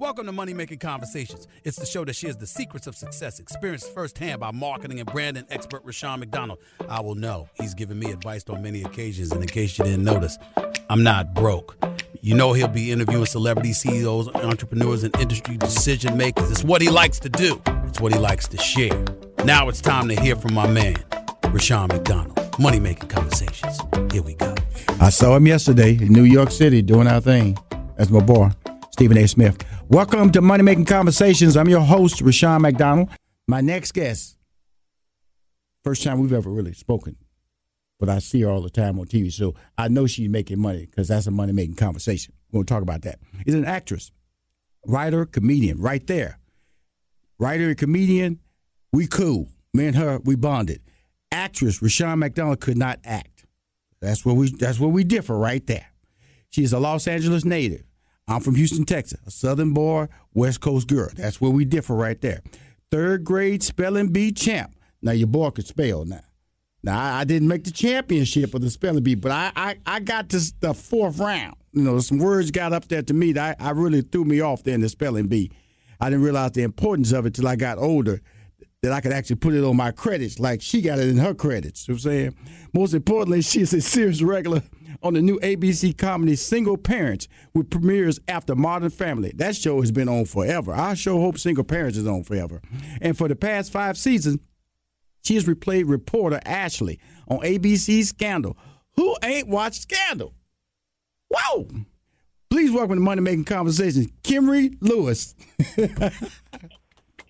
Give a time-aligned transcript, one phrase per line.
[0.00, 1.46] Welcome to Money Making Conversations.
[1.62, 5.44] It's the show that shares the secrets of success, experienced firsthand by marketing and branding
[5.50, 6.58] expert Rushion McDonald.
[6.88, 10.04] I will know he's given me advice on many occasions, and in case you didn't
[10.04, 10.38] notice,
[10.88, 11.76] I'm not broke.
[12.22, 16.50] You know he'll be interviewing celebrity CEOs, entrepreneurs, and industry decision makers.
[16.50, 17.60] It's what he likes to do.
[17.84, 19.04] It's what he likes to share.
[19.44, 20.96] Now it's time to hear from my man,
[21.48, 22.58] Rushion McDonald.
[22.58, 23.78] Money Making Conversations.
[24.10, 24.54] Here we go.
[24.98, 27.58] I saw him yesterday in New York City doing our thing.
[27.98, 28.50] That's my boy,
[29.00, 29.26] Stephen A.
[29.26, 29.64] Smith.
[29.88, 31.56] Welcome to Money Making Conversations.
[31.56, 33.08] I'm your host, Rushion McDonald.
[33.48, 34.36] My next guest,
[35.82, 37.16] first time we've ever really spoken,
[37.98, 40.84] but I see her all the time on TV, so I know she's making money
[40.84, 42.34] because that's a money making conversation.
[42.52, 43.20] We'll talk about that.
[43.46, 44.12] Is an actress,
[44.86, 46.38] writer, comedian, right there.
[47.38, 48.38] Writer and comedian,
[48.92, 49.48] we cool.
[49.72, 50.82] Me and her, we bonded.
[51.32, 53.46] Actress, Rushion McDonald could not act.
[54.02, 55.86] That's where we that's where we differ right there.
[56.50, 57.84] She's a Los Angeles native.
[58.30, 61.08] I'm from Houston, Texas, a Southern boy, West Coast girl.
[61.16, 62.42] That's where we differ right there.
[62.92, 64.72] Third grade spelling bee champ.
[65.02, 66.20] Now your boy could spell now.
[66.84, 69.98] Now I, I didn't make the championship of the spelling bee, but I, I, I
[69.98, 71.56] got to the fourth round.
[71.72, 74.40] You know, some words got up there to me that I, I really threw me
[74.40, 75.50] off there in the spelling bee.
[76.00, 78.20] I didn't realize the importance of it till I got older
[78.82, 81.34] that I could actually put it on my credits like she got it in her
[81.34, 81.88] credits.
[81.88, 82.36] You know what I'm saying?
[82.72, 84.62] Most importantly, she's a serious regular
[85.02, 89.32] on the new ABC comedy Single Parents, which premieres after Modern Family.
[89.36, 90.72] That show has been on forever.
[90.72, 92.60] I sure hope Single Parents is on forever.
[93.00, 94.38] And for the past five seasons,
[95.22, 96.98] she has replayed reporter Ashley
[97.28, 98.56] on ABC Scandal.
[98.96, 100.34] Who ain't watched Scandal?
[101.28, 101.68] Whoa!
[102.50, 105.34] Please welcome to Money Making Conversations, Kimrie Lewis.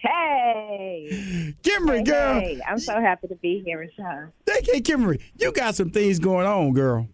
[0.03, 1.54] Hey.
[1.62, 2.41] Kimrie, hey, girl.
[2.41, 4.32] Hey, I'm so happy to be here, Rushion.
[4.47, 7.06] Hey, hey, Kimrie, you got some things going on, girl.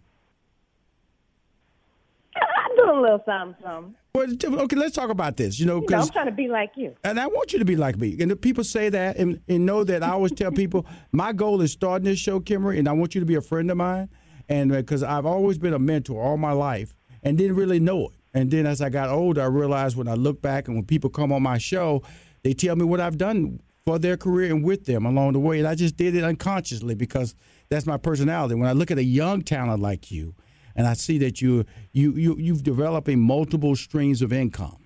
[2.77, 3.95] Do a little something, something.
[4.13, 4.27] Well,
[4.63, 5.59] okay, let's talk about this.
[5.59, 6.95] You know, You know, I'm trying to be like you.
[7.03, 8.15] and I want you to be like me.
[8.19, 11.61] And the people say that, and, and know that I always tell people my goal
[11.61, 14.09] is starting this show, Kimrie, and I want you to be a friend of mine.
[14.49, 16.93] And uh, because I've always been a mentor all my life,
[17.23, 18.13] and didn't really know it.
[18.33, 21.09] And then as I got older, I realized when I look back and when people
[21.09, 22.03] come on my show,
[22.43, 25.59] they tell me what I've done for their career and with them along the way.
[25.59, 27.33] And I just did it unconsciously because
[27.69, 28.55] that's my personality.
[28.55, 30.35] When I look at a young talent like you,
[30.77, 34.77] and I see that you you you you've developing multiple streams of income,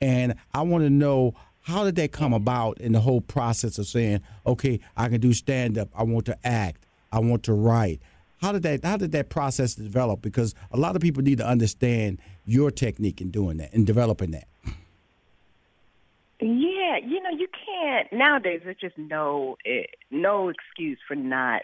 [0.00, 3.86] and I want to know how did that come about in the whole process of
[3.86, 8.00] saying, okay, I can do stand up, I want to act, I want to write.
[8.40, 10.22] How did that how did that process develop?
[10.22, 14.30] Because a lot of people need to understand your technique in doing that and developing
[14.32, 14.46] that.
[16.40, 18.60] Yeah, you know, you can't nowadays.
[18.64, 21.62] There's just no eh, no excuse for not,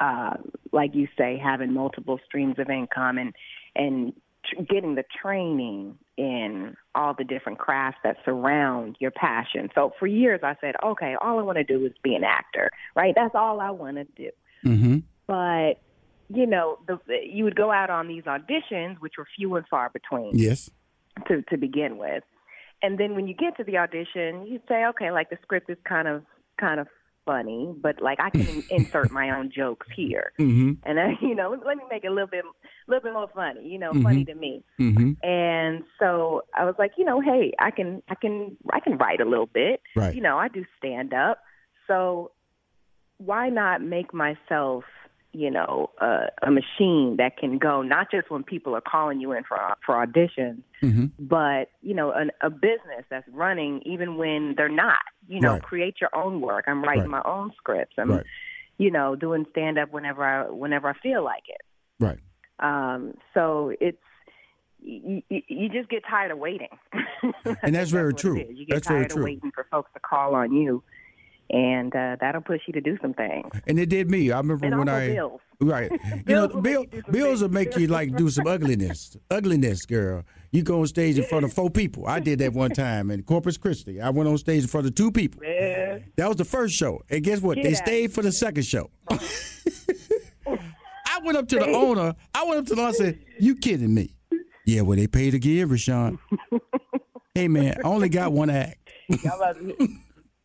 [0.00, 0.34] uh,
[0.72, 3.34] like you say, having multiple streams of income and
[3.74, 4.12] and
[4.44, 9.70] tr- getting the training in all the different crafts that surround your passion.
[9.74, 12.70] So for years, I said, okay, all I want to do is be an actor,
[12.94, 13.14] right?
[13.14, 14.30] That's all I want to do.
[14.64, 14.98] Mm-hmm.
[15.26, 15.80] But
[16.34, 19.90] you know, the, you would go out on these auditions, which were few and far
[19.90, 20.32] between.
[20.38, 20.70] Yes.
[21.28, 22.24] to to begin with.
[22.82, 25.76] And then when you get to the audition, you say, okay, like the script is
[25.84, 26.24] kind of
[26.58, 26.88] kind of
[27.24, 30.72] funny, but like I can insert my own jokes here, Mm-hmm.
[30.88, 33.12] and I, you know, let, let me make it a little bit, a little bit
[33.12, 34.02] more funny, you know, Mhm.
[34.02, 34.62] funny to me.
[34.80, 35.12] Mm-hmm.
[35.26, 39.20] And so I was like, you know, hey, I can, I can, I can write
[39.20, 39.80] a little bit.
[39.96, 40.14] Right.
[40.14, 41.38] You know, I do stand up,
[41.86, 42.32] so
[43.18, 44.84] why not make myself
[45.32, 49.32] you know, a, a machine that can go not just when people are calling you
[49.32, 51.06] in for for auditions, Mm-hmm.
[51.18, 54.98] but you know, an, a business that's running even when they're not.
[55.28, 55.62] You know, Right.
[55.62, 56.64] create your own work.
[56.66, 57.22] I'm writing Right.
[57.24, 57.94] my own scripts.
[57.98, 58.26] I'm, Right.
[58.78, 61.60] you know, doing stand up whenever I whenever I feel like it.
[62.00, 62.18] Right.
[62.58, 63.98] Um, so it's
[64.84, 66.68] you, you, just get tired of waiting.
[67.62, 68.36] And that's very true.
[68.36, 69.22] You get That's very tired true.
[69.22, 70.82] of waiting for folks to call on you,
[71.52, 73.46] and uh, that'll push you to do some things.
[73.66, 74.32] And it did me.
[74.32, 75.40] I remember And when I bills.
[75.60, 75.90] right.
[76.26, 79.84] You know, Bills will bill, you bills will make you like do some ugliness, ugliness,
[79.86, 80.24] girl.
[80.50, 82.06] You go on stage in front of four people.
[82.06, 84.00] I did that one time in Corpus Christi.
[84.00, 85.40] I went on stage in front of two people.
[85.42, 87.00] Man, That was the first show.
[87.10, 87.56] And guess what?
[87.56, 87.76] Get they out.
[87.76, 88.90] stayed for the second show.
[89.10, 89.18] I
[91.24, 92.14] went up to the owner.
[92.34, 94.14] I went up to the owner and said, You kidding me?
[94.66, 96.18] Yeah, well, they paid again, Rushion.
[97.34, 98.78] hey, man, I only got one act.
[99.08, 99.88] y'all about to,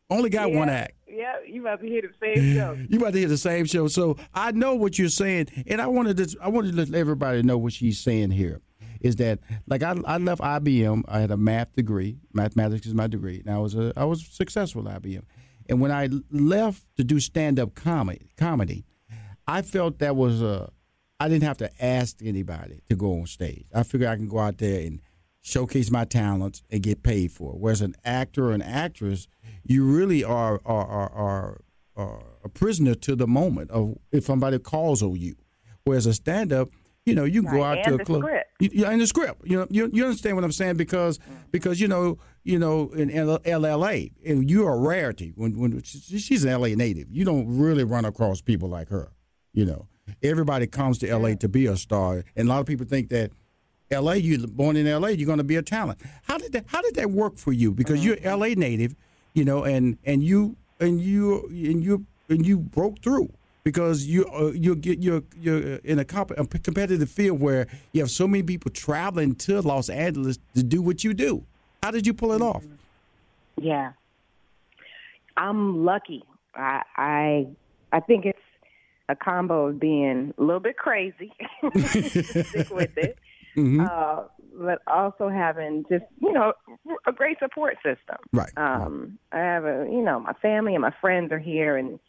[0.09, 0.93] Only got one act.
[1.17, 2.77] Yeah, you about to hear the same show.
[2.87, 3.87] You about to hear the same show.
[3.87, 7.41] So I know what you're saying, and I wanted to I wanted to let everybody
[7.41, 8.61] know what she's saying here.
[9.01, 11.03] Is that like I, I left IBM?
[11.07, 12.19] I had a math degree.
[12.33, 15.23] Mathematics is my degree, and I was a I was successful at IBM.
[15.67, 18.85] And when I left to do stand up comedy, comedy,
[19.47, 20.71] I felt that was a
[21.19, 23.65] I didn't have to ask anybody to go on stage.
[23.73, 25.01] I figured I can go out there and
[25.41, 27.59] showcase my talents and get paid for it.
[27.59, 29.27] Whereas an actor or an actress,
[29.63, 31.61] you really are are are, are,
[31.95, 35.35] are a prisoner to the moment of if somebody calls on you.
[35.83, 36.69] Whereas a stand up,
[37.07, 38.21] you know, you can go Right, out to a club.
[38.23, 38.49] script.
[38.59, 39.41] You, you, and the script.
[39.45, 41.33] You know, you, you understand what I'm saying because mm-hmm.
[41.51, 46.43] because you know you know in L- LLA and you're a rarity when when she's
[46.43, 47.07] an LA native.
[47.09, 49.11] You don't really run across people like her.
[49.53, 49.87] You know,
[50.21, 53.31] everybody comes to LA to be a star, and a lot of people think that.
[53.89, 56.01] LA, you born in LA, you're going to be a talent.
[56.23, 56.65] How did that?
[56.67, 57.71] How did that work for you?
[57.71, 58.21] Because mm-hmm.
[58.21, 58.97] you're LA native,
[59.33, 63.31] you know, and and you and you and you and you broke through
[63.63, 68.01] because you uh, you get you're you're in a, comp- a competitive field where you
[68.01, 71.43] have so many people traveling to Los Angeles to do what you do.
[71.83, 72.63] How did you pull it off?
[73.57, 73.91] Yeah,
[75.35, 76.23] I'm lucky.
[76.55, 77.47] I I
[77.91, 78.39] I think it's
[79.09, 83.17] a combo of being a little bit crazy, stick with it,
[83.57, 83.81] Mm-hmm.
[83.81, 84.23] uh,
[84.59, 86.53] but also having just you know
[87.07, 88.17] a great support system.
[88.31, 88.51] Right.
[88.55, 91.99] Um, I have a you know my family and my friends are here, and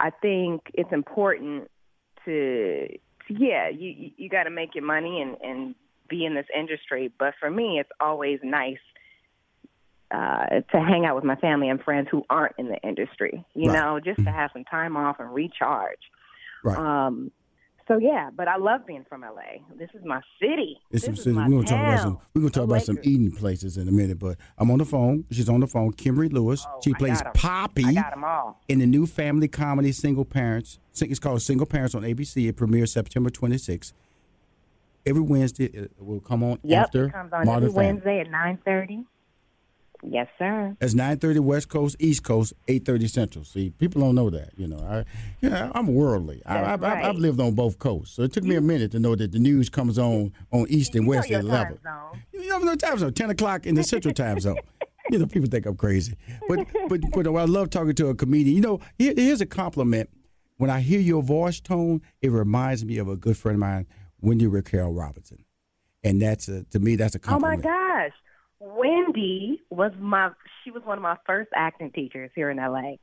[0.00, 1.70] I think it's important
[2.24, 2.98] to, to
[3.28, 5.74] yeah you you, got to make your money and and
[6.08, 7.12] be in this industry.
[7.18, 8.78] But for me, it's always nice
[10.10, 13.44] uh, to hang out with my family and friends who aren't in the industry.
[13.54, 13.80] You Right.
[13.80, 15.98] know, just to have some time off and recharge.
[16.64, 16.78] Right.
[16.78, 17.32] Um,
[17.88, 19.62] so yeah, but I love being from LA.
[19.78, 20.78] This is my city.
[20.90, 21.36] It's this is city.
[21.36, 21.98] my We're gonna talk about town.
[21.98, 22.18] some.
[22.34, 24.18] We're gonna talk about some eating places in a minute.
[24.18, 25.24] But I'm on the phone.
[25.30, 25.92] She's on the phone.
[25.92, 26.66] Kimberly Lewis.
[26.68, 27.22] Oh, she plays.
[27.34, 27.84] Poppy.
[27.84, 28.60] I got them all.
[28.68, 30.78] in the new family comedy Single Parents.
[31.00, 32.48] It's called Single Parents on ABC.
[32.48, 33.92] It premieres September 26th.
[35.04, 37.86] Every Wednesday it will come on Yep, after it comes on Modern every Family.
[37.92, 39.04] Wednesday at nine thirty.
[40.08, 40.76] Yes, sir.
[40.80, 43.44] It's 9:30 West Coast, East Coast, 8:30 Central.
[43.44, 44.50] See, people don't know that.
[44.56, 45.04] You know, I,
[45.40, 46.42] yeah, I'm worldly.
[46.46, 47.04] I, That's I, I've, right.
[47.04, 49.40] I've lived on both coasts, so it took me a minute to know that the
[49.40, 51.80] news comes on on East and You West at 11.
[51.82, 52.22] zone.
[52.32, 54.58] You know, no time zone, 10 o'clock in the Central Time Zone.
[55.08, 56.14] You know, people think I'm crazy.
[56.48, 58.56] But but but oh, I love talking to a comedian.
[58.56, 60.10] You know, here, here's a compliment.
[60.56, 63.86] When I hear your voice tone, it reminds me of a good friend of mine,
[64.20, 65.44] Wendy Raquel Robinson.
[66.02, 67.64] And that's a, to me, that's a compliment.
[67.64, 68.12] Oh my gosh,
[68.60, 70.30] Wendy was my.
[70.64, 72.96] She was one of my first acting teachers here in LA.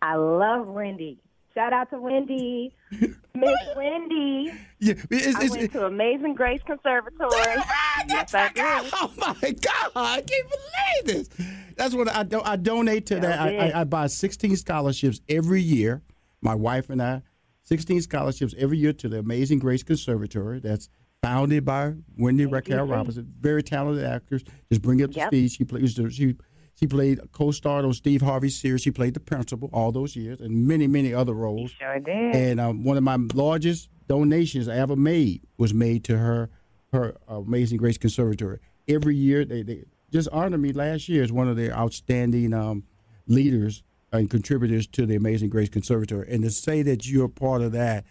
[0.00, 1.18] I love Wendy.
[1.54, 4.52] Shout out to Wendy, Miss Wendy.
[4.78, 7.30] Yeah, it's, I it's, went to Amazing Grace Conservatory.
[7.94, 8.90] Ah, yes, I did.
[8.94, 9.92] Oh my God!
[9.94, 11.46] I can't believe this.
[11.76, 12.40] That's what I do.
[12.42, 13.38] I donate to that.
[13.38, 13.56] I.
[13.56, 16.02] I, I buy 16 scholarships every year.
[16.40, 17.22] My wife and I,
[17.64, 20.58] 16 scholarships every year to the Amazing Grace Conservatory.
[20.58, 20.88] That's
[21.26, 22.92] founded by Wendy Raquel see.
[22.92, 23.32] Robinson.
[23.40, 24.42] Very talented actress.
[24.68, 25.28] Just bring it up to Yep.
[25.28, 25.52] speed.
[25.52, 25.94] She plays.
[25.94, 26.36] the- She
[26.74, 28.80] she played co-starred on Steve Harvey's series.
[28.80, 31.70] She played the principal all those years and many many other roles.
[31.72, 32.34] Sure did.
[32.34, 36.48] And um, one of my largest donations I ever made was made to her
[36.92, 38.58] her Amazing Grace Conservatory.
[38.88, 42.82] Every year they, they just honor me last year as one of the outstanding um,
[43.26, 46.26] leaders and contributors to the Amazing Grace Conservatory.
[46.30, 48.04] And to say that you're part of that,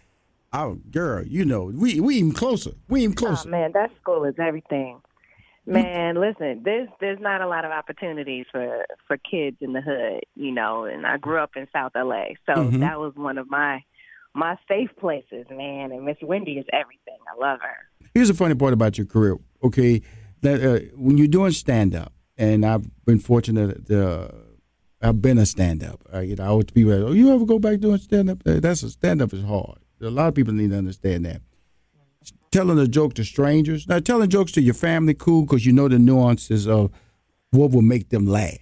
[0.52, 2.72] oh girl, you know, we we even closer.
[2.88, 3.48] We even Oh, closer.
[3.48, 5.00] man, that school is everything.
[5.64, 10.24] Man, listen, there's there's not a lot of opportunities for for kids in the hood,
[10.34, 10.84] you know.
[10.84, 12.80] And I grew up in South LA, so Mhm.
[12.80, 13.80] that was one of my
[14.34, 15.92] my safe places, man.
[15.92, 17.18] And Miss Wendy is everything.
[17.32, 17.76] I love her.
[18.12, 19.36] Here's the funny part about your career.
[19.62, 20.02] Okay,
[20.40, 24.34] that uh, when you're doing stand up, and I've been fortunate to
[25.00, 26.00] I've been a stand up.
[26.12, 28.42] Uh, you know, I always people like, oh, you ever go back doing stand up?
[28.44, 29.78] Uh, that's a stand up is hard.
[30.02, 31.40] A lot of people need to understand that.
[32.50, 33.86] Telling a joke to strangers.
[33.88, 36.90] Now, telling jokes to your family, cool, because you know the nuances of
[37.50, 38.58] what will make them laugh.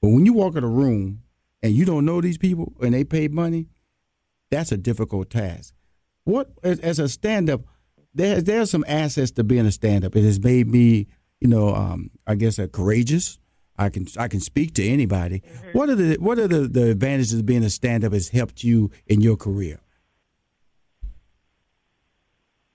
[0.00, 1.22] But when you walk in a room
[1.62, 3.66] and you don't know these people and they pay money,
[4.50, 5.74] that's a difficult task.
[6.24, 7.62] What as, as a stand up,
[8.14, 10.16] there there's some assets to being a stand up.
[10.16, 11.08] It has made me,
[11.40, 13.38] you know, um, I guess, a courageous.
[13.78, 15.40] I can I can speak to anybody.
[15.40, 15.78] Mm-hmm.
[15.78, 18.64] What are the what are the, the advantages of being a stand up has helped
[18.64, 19.80] you in your career?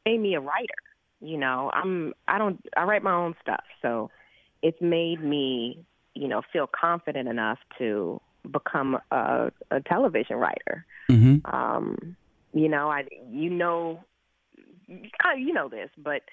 [0.05, 0.73] Made me a writer.
[1.19, 4.09] You know, I'm I don't I write my own stuff, so
[4.61, 10.85] it's made me you know feel confident enough to become a, a television writer.
[11.09, 11.53] Mm-hmm.
[11.53, 12.15] Um,
[12.53, 14.03] you know, I you know,
[14.87, 16.23] you know this, but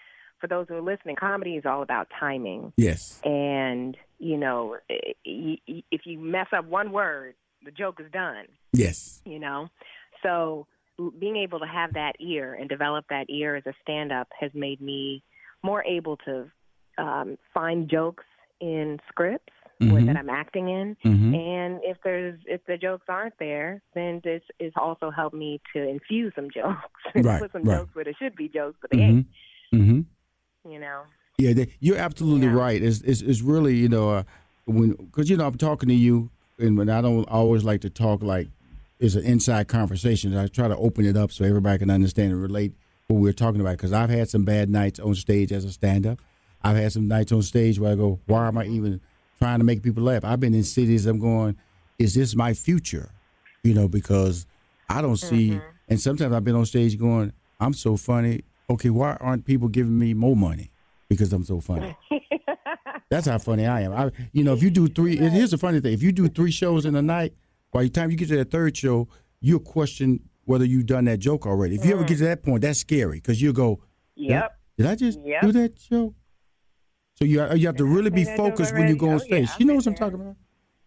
[0.41, 2.73] for those who are listening, comedy is all about timing.
[2.77, 3.21] Yes.
[3.25, 7.35] And you know, if you mess up one word,
[7.65, 8.47] the joke is done.
[8.73, 9.21] Yes.
[9.25, 9.69] You know,
[10.23, 10.67] so
[11.19, 14.81] being able to have that ear and develop that ear as a stand-up has made
[14.81, 15.23] me
[15.63, 16.51] more able to
[16.99, 18.25] um, find jokes
[18.61, 20.07] in scripts mm-hmm.
[20.07, 20.97] that I'm acting in.
[21.05, 21.35] Mm-hmm.
[21.35, 25.89] And if there's if the jokes aren't there, then this has also helped me to
[25.89, 26.77] infuse some jokes
[27.15, 27.79] right, put some right.
[27.79, 29.19] jokes where there should be jokes, but they mm-hmm.
[29.19, 29.27] ain't.
[29.75, 30.71] Mm-hmm.
[30.71, 31.03] You know.
[31.39, 32.55] Yeah, they, you're absolutely yeah.
[32.55, 32.83] right.
[32.83, 34.23] It's, it's, it's really you know uh,
[34.67, 37.91] when because you know I'm talking to you and when I don't always like to
[37.91, 38.49] talk like
[39.01, 40.37] it's an inside conversation.
[40.37, 42.75] I try to open it up so everybody can understand and relate
[43.07, 43.77] what we're talking about.
[43.77, 46.21] Because I've had some bad nights on stage as a stand up.
[46.63, 49.01] I've had some nights on stage where I go, why am I even
[49.39, 50.25] trying to make people laugh.
[50.25, 51.57] I've been in cities I'm going,
[51.99, 53.11] is this my future?
[53.63, 54.47] You know, because
[54.89, 55.67] I don't see mm-hmm.
[55.89, 58.43] and sometimes I've been on stage going, I'm so funny.
[58.71, 60.71] Okay, why aren't people giving me more money?
[61.09, 61.97] Because I'm so funny.
[63.11, 63.93] That's how funny I am.
[63.93, 66.51] I you know, if you do three here's the funny thing, if you do three
[66.51, 67.33] shows in a night,
[67.73, 69.09] by the time you get to that third show,
[69.41, 71.75] you'll question whether you've done that joke already.
[71.75, 71.95] If you mm.
[71.95, 73.81] ever get to that point, that's scary because you'll go,
[74.19, 74.59] Yep.
[74.77, 75.43] Did I just yep.
[75.43, 76.15] do that joke?
[77.15, 79.49] So you you have to really be focused when you go on stage.
[79.49, 80.37] Oh, yeah, you know what I'm talking about?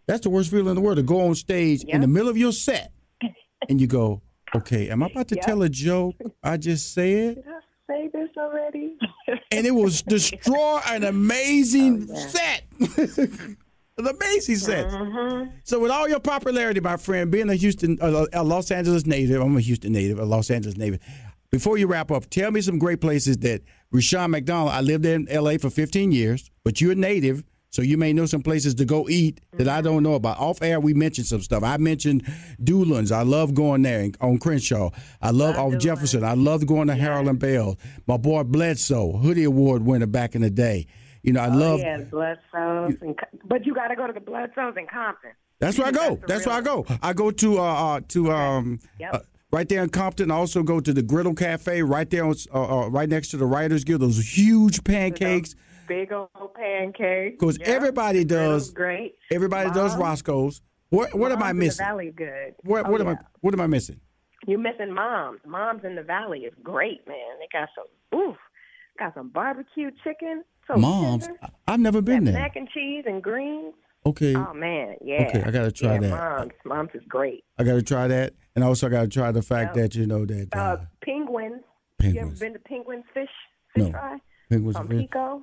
[0.07, 1.95] That's the worst feeling in the world to go on stage yep.
[1.95, 2.91] in the middle of your set
[3.69, 4.21] and you go,
[4.55, 5.45] okay, am I about to yep.
[5.45, 7.35] tell a joke I just said?
[7.35, 7.59] Did I
[7.93, 8.97] say this already?
[9.51, 12.63] and it was destroy an amazing oh, set.
[14.01, 14.87] An amazing set.
[14.87, 15.51] Mm-hmm.
[15.63, 19.41] So, with all your popularity, my friend, being a Houston, uh, a Los Angeles native,
[19.41, 20.99] I'm a Houston native, a Los Angeles native.
[21.51, 24.71] Before you wrap up, tell me some great places that Rushion McDonald.
[24.71, 25.59] I lived in L.A.
[25.59, 29.07] for 15 years, but you're a native, so you may know some places to go
[29.07, 30.39] eat that I don't know about.
[30.39, 31.61] Off air, we mentioned some stuff.
[31.61, 32.23] I mentioned
[32.63, 33.11] Dulan's.
[33.11, 34.89] I love going there on Crenshaw.
[35.21, 36.23] I love off Jefferson.
[36.23, 37.03] I love going to yeah.
[37.03, 37.77] Harold and Belle.
[38.07, 40.87] My boy Bludso, Hoodie Award winner back in the day.
[41.23, 41.79] You know, I oh, love.
[41.79, 45.31] Yeah, Bludso's, and, but you got to go to the Bludso's in Compton.
[45.59, 46.15] That's where I go.
[46.15, 46.85] That's, That's where I go.
[47.03, 49.13] I go to uh, uh to um yep.
[49.13, 49.19] uh,
[49.51, 50.31] right there in Compton.
[50.31, 53.37] I also go to the Griddle Cafe right there, on, uh, uh, right next to
[53.37, 54.01] the Writers Guild.
[54.01, 55.55] Those huge pancakes.
[55.87, 57.35] Big old pancakes.
[57.39, 57.67] Because yep.
[57.67, 58.71] everybody does.
[58.71, 59.15] Great.
[59.29, 59.75] Everybody Mom.
[59.75, 60.61] does Roscoe's.
[60.89, 61.85] What what am I missing?
[61.85, 62.55] Valley good.
[62.63, 63.21] What what oh, am yeah.
[63.21, 63.99] I what am I missing?
[64.47, 65.39] You're missing moms.
[65.45, 67.37] Moms in the valley is great, man.
[67.39, 68.37] They got some oof,
[68.97, 70.43] got some barbecue chicken.
[70.73, 71.41] So moms, tender.
[71.67, 72.33] I've never been there.
[72.33, 73.73] Mac and cheese and greens.
[74.05, 74.35] Okay.
[74.35, 75.27] Oh man, yeah.
[75.27, 76.09] Okay, I gotta try yeah, that.
[76.09, 77.43] Moms, moms is great.
[77.59, 80.49] I gotta try that, and also I gotta try the fact that you know that
[80.55, 81.61] uh, uh, penguins.
[81.99, 82.15] Penguins.
[82.15, 83.29] You ever been to Penguins Fish
[83.75, 83.91] Fish no.
[83.91, 84.17] Fry?
[84.49, 85.41] Penguins From Pico.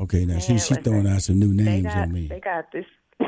[0.00, 2.26] Okay, now she she throwing out some new names got, on me.
[2.26, 2.84] They got this.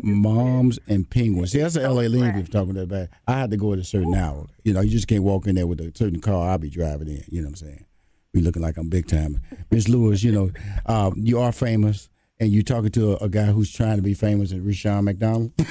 [0.00, 1.52] Moms and penguins.
[1.52, 3.08] See, that's the LA we're talking about.
[3.28, 4.46] I had to go at a certain hour.
[4.64, 7.08] You know, you just can't walk in there with a certain car I'll be driving
[7.08, 7.24] in.
[7.28, 7.84] You know what I'm saying?
[8.32, 9.40] Be looking like I'm big time.
[9.70, 10.50] Miss Lewis, you know,
[10.86, 12.08] um, you are famous
[12.40, 15.52] and you're talking to a, a, guy who's trying to be famous at Rushion McDonald.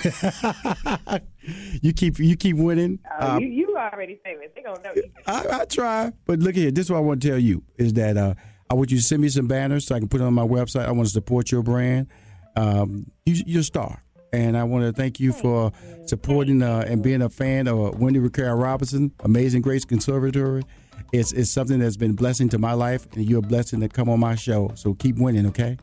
[1.82, 3.00] you keep you keep winning.
[3.20, 4.48] Uh, you, you already famous.
[4.56, 5.12] They gonna know you.
[5.26, 6.72] I, I, try, but look here.
[6.72, 8.36] This is what I want to tell you is that uh,
[8.70, 10.46] I want you to send me some banners so I can put it on my
[10.46, 10.86] website.
[10.86, 12.08] I want to support your brand.
[12.56, 14.04] Um, you, are a star.
[14.32, 15.74] And I want to thank you for
[16.06, 20.64] supporting uh, and being a fan of Wendy Raquel Robinson, Amazing Grace Conservatory.
[21.12, 24.08] It's, it's something that's been blessing to my life, and you're a blessing to come
[24.08, 24.72] on my show.
[24.76, 25.78] So keep winning, okay?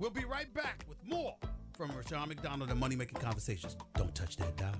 [0.00, 1.36] We'll be right back with more
[1.76, 3.76] from Rushion McDonald and Money Making Conversations.
[3.94, 4.74] Don't touch that dial.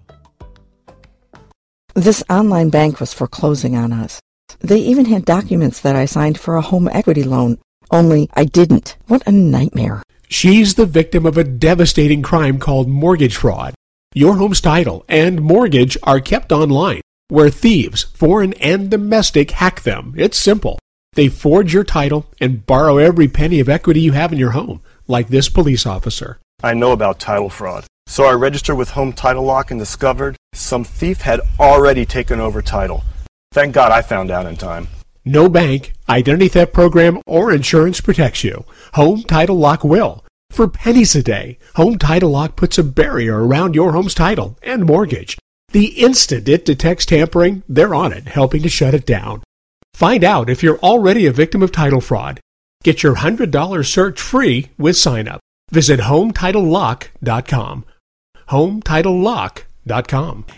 [1.95, 4.21] This online bank was foreclosing on us.
[4.59, 7.59] They even had documents that I signed for a home equity loan,
[7.91, 8.97] only I didn't.
[9.07, 10.03] What a nightmare.
[10.29, 13.75] She's the victim of a devastating crime called mortgage fraud.
[14.17, 20.15] Your home's title and mortgage are kept online, where thieves, foreign and domestic, hack them.
[20.17, 20.79] It's simple.
[21.15, 24.81] They forge your title and borrow every penny of equity you have in your home
[25.09, 26.39] like this police officer.
[26.63, 27.87] I know about title fraud.
[28.07, 32.63] So I registered with Home Title Lock and discovered some thief had already taken over
[32.63, 33.03] title.
[33.51, 34.87] Thank God I found out in time.
[35.25, 38.65] No bank, identity theft program, or insurance protects you.
[38.93, 40.24] Home Title Lock will.
[40.51, 44.87] For pennies a day, Home Title Lock puts a barrier around your home's title and
[44.87, 45.37] mortgage.
[45.73, 49.43] The instant it detects tampering, they're on it, helping to shut it down.
[49.95, 52.41] Find out if you're already a victim of title fraud.
[52.85, 55.41] Get your $100 search free with sign up.
[55.71, 57.85] Visit HomeTitleLock.com.
[58.51, 59.74] HomeTitleLock.com.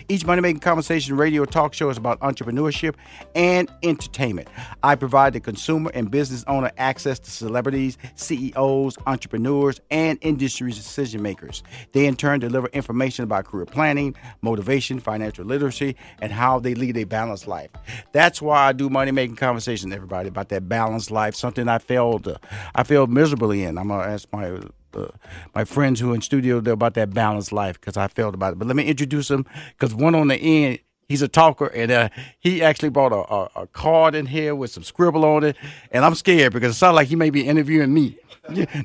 [0.09, 2.95] Each Money Making Conversation radio talk show is about entrepreneurship
[3.35, 4.47] and entertainment.
[4.85, 11.23] I provide the consumer and business owner access to celebrities, CEOs, entrepreneurs, and industry decision
[11.23, 11.65] makers.
[11.91, 16.97] They in turn deliver information about career planning, motivation, financial literacy, and how they lead
[16.97, 17.71] a balanced life.
[18.13, 22.29] That's why I do Money Making Conversation, everybody, about that balanced life, something I failed,
[22.29, 22.37] uh,
[22.77, 23.77] I failed miserably in.
[23.77, 24.61] I'm to ask my
[24.97, 25.09] uh,
[25.55, 28.55] my friends who are in studio they're about that balanced life because I felt about
[28.55, 28.59] it.
[28.59, 29.47] But let me introduce him
[29.79, 30.79] because one on the end.
[31.09, 32.09] He's a talker, and uh,
[32.41, 35.57] he actually brought a, a, a, card in here with some scribble on it.
[35.93, 38.19] And I'm scared because it sounds like he may be interviewing me.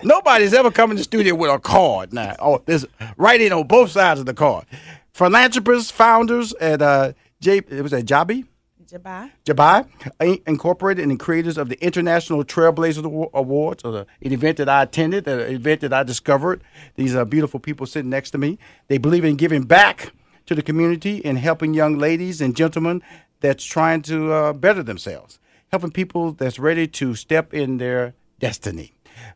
[0.04, 2.36] Nobody's ever come in the studio with a card now.
[2.38, 2.86] Oh, there's
[3.18, 4.66] writing on both sides of the card.
[5.14, 7.58] Philanthropists, founders at uh, J.
[7.58, 8.46] It was at JABY.
[8.92, 9.32] JABY.
[9.46, 14.68] JABY Incorporated and the creators of the International Trailblazer Awards, or the, an event that
[14.68, 16.62] I attended, an event that I discovered.
[16.96, 18.60] These are beautiful people sitting next to me.
[18.90, 20.12] They believe in giving back
[20.46, 23.02] to the community and helping young ladies and gentlemen
[23.40, 25.40] that's trying to uh, better themselves,
[25.72, 28.94] helping people that's ready to step in their destiny.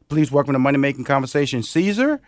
[0.09, 2.19] Please welcome to Money Making Conversation, Ceasar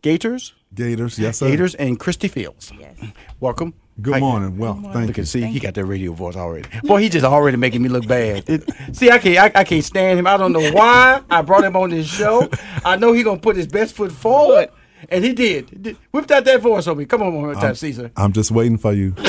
[0.00, 0.54] Gaiters.
[0.74, 1.48] Gaiters, yes, sir.
[1.48, 2.72] Gaiters and Kristy Fields.
[2.78, 2.96] Yes.
[3.38, 3.74] Welcome.
[4.02, 4.20] Good Hi.
[4.20, 4.56] morning.
[4.56, 4.92] Well, morning.
[4.92, 5.22] thank Look you.
[5.22, 6.68] at see, he got that radio voice already.
[6.84, 8.44] Boy, he just already making me look bad.
[8.48, 10.26] It- see, I can't, I, I can't stand him.
[10.26, 12.48] I don't know why I brought him on this show.
[12.84, 14.70] I know he gonna put his best foot forward,
[15.08, 15.70] and he did.
[15.70, 15.96] He did.
[16.12, 17.04] Whipped out that voice on me.
[17.04, 18.10] Come on, one more time, Ceasar.
[18.16, 19.14] I'm just waiting for you.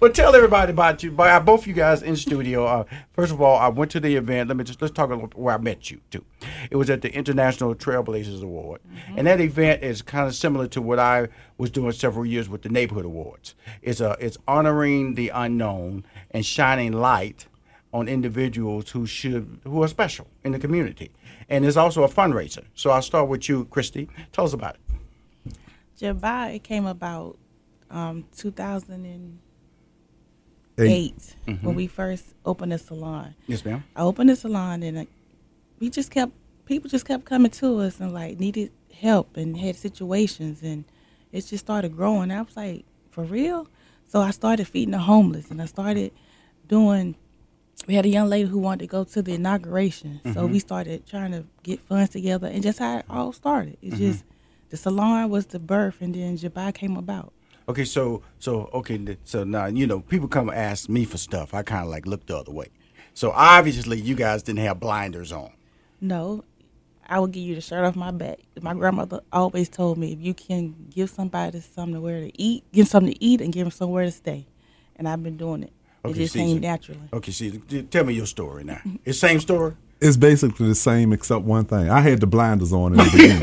[0.00, 1.10] Well, tell everybody about you.
[1.10, 2.66] By both you guys in studio.
[2.66, 4.48] Uh, first of all, I went to the event.
[4.48, 6.24] Let me just let's talk a little where I met you too.
[6.70, 8.80] It was at the International Trailblazers Award,
[9.16, 12.62] and that event is kind of similar to what I was doing several years with
[12.62, 13.56] the Neighborhood Awards.
[13.82, 17.48] It's a it's honoring the unknown and shining light
[17.92, 21.10] on individuals who should who are special in the community,
[21.48, 22.64] and it's also a fundraiser.
[22.74, 24.08] So I'll start with you, Kristy.
[24.30, 25.54] Tell us about it.
[25.98, 27.36] JABY, it came about
[27.90, 28.26] um,
[30.78, 31.36] 2008 Eight.
[31.46, 31.74] when mm-hmm.
[31.74, 33.34] we first opened the salon.
[33.46, 33.84] Yes, ma'am.
[33.96, 35.06] I opened the salon and
[35.78, 36.32] we just kept,
[36.66, 40.84] people just kept coming to us and like needed help and had situations and
[41.32, 42.30] it just started growing.
[42.30, 43.68] I was like, for real?
[44.06, 46.12] So I started feeding the homeless and I started
[46.66, 47.16] doing,
[47.86, 50.20] we had a young lady who wanted to go to the inauguration.
[50.32, 50.58] So we mm-hmm.
[50.58, 53.76] started trying to get funds together and just how it all started.
[53.82, 54.12] It's mm-hmm.
[54.12, 54.24] just,
[54.70, 57.32] the salon was the birth and then JABY came about.
[57.68, 61.52] Okay, so so okay, so now you know people come ask me for stuff.
[61.52, 62.68] I kind of like look the other way.
[63.14, 65.50] So obviously you guys didn't have blinders on.
[66.00, 66.44] No,
[67.06, 68.38] I would give you the shirt off my back.
[68.62, 72.64] My grandmother always told me if you can give somebody something to wear to eat,
[72.72, 74.46] give them something to eat, and give them somewhere to stay.
[74.96, 75.72] And I've been doing it.
[76.04, 76.38] It Okay, just Ceasar.
[76.38, 77.00] came naturally.
[77.12, 77.58] Okay, see,
[77.90, 78.80] tell me your story now.
[79.04, 79.74] It's same story.
[80.00, 81.90] It's basically the same except one thing.
[81.90, 83.40] I had the blinders on in the beginning.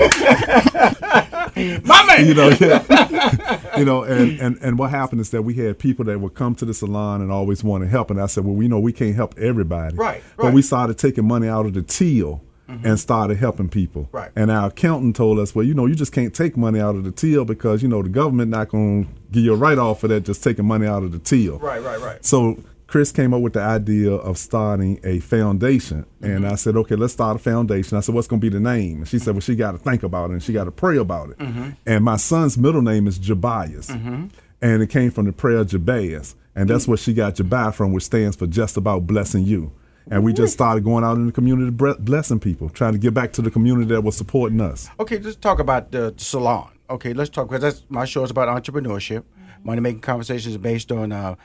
[1.85, 2.25] My man.
[2.27, 3.34] you know, yeah.
[3.79, 6.55] you know, and, and and what happened is that we had people that would come
[6.55, 8.93] to the salon and always want to help, and I said, well, we know we
[8.93, 10.53] can't help everybody, Right, But right.
[10.53, 12.41] we started taking money out of the till.
[12.67, 12.87] Mm-hmm.
[12.87, 14.09] And started helping people.
[14.11, 14.31] Right.
[14.35, 17.03] And our accountant told us, well, you know, you just can't take money out of
[17.03, 19.99] the till because, you know, the government not going to give you a write off
[19.99, 21.59] for that just taking money out of the till.
[21.59, 22.25] Right, right, right.
[22.25, 22.57] So
[22.95, 26.53] Chris came up with the idea of starting a foundation, and mm-hmm.
[26.53, 28.99] I said, "Okay, let's start a foundation." I said, "What's going to be the name?"
[28.99, 30.95] And she said, "Well, she got to think about it and she got to pray
[30.95, 31.71] about it." Mm-hmm.
[31.85, 34.27] And my son's middle name is Jabias, mm-hmm.
[34.61, 38.05] and it came from the prayer Jabez, and that's where she got JABY from, which
[38.05, 39.73] stands for just about blessing you.
[40.09, 43.33] And we just started going out in the community, blessing people, trying to give back
[43.33, 44.89] to the community that was supporting us.
[45.01, 46.71] Okay, let's talk about the salon.
[46.89, 49.25] Okay, let's talk because that's my show is about entrepreneurship.
[49.65, 51.35] Money making conversations based on uh,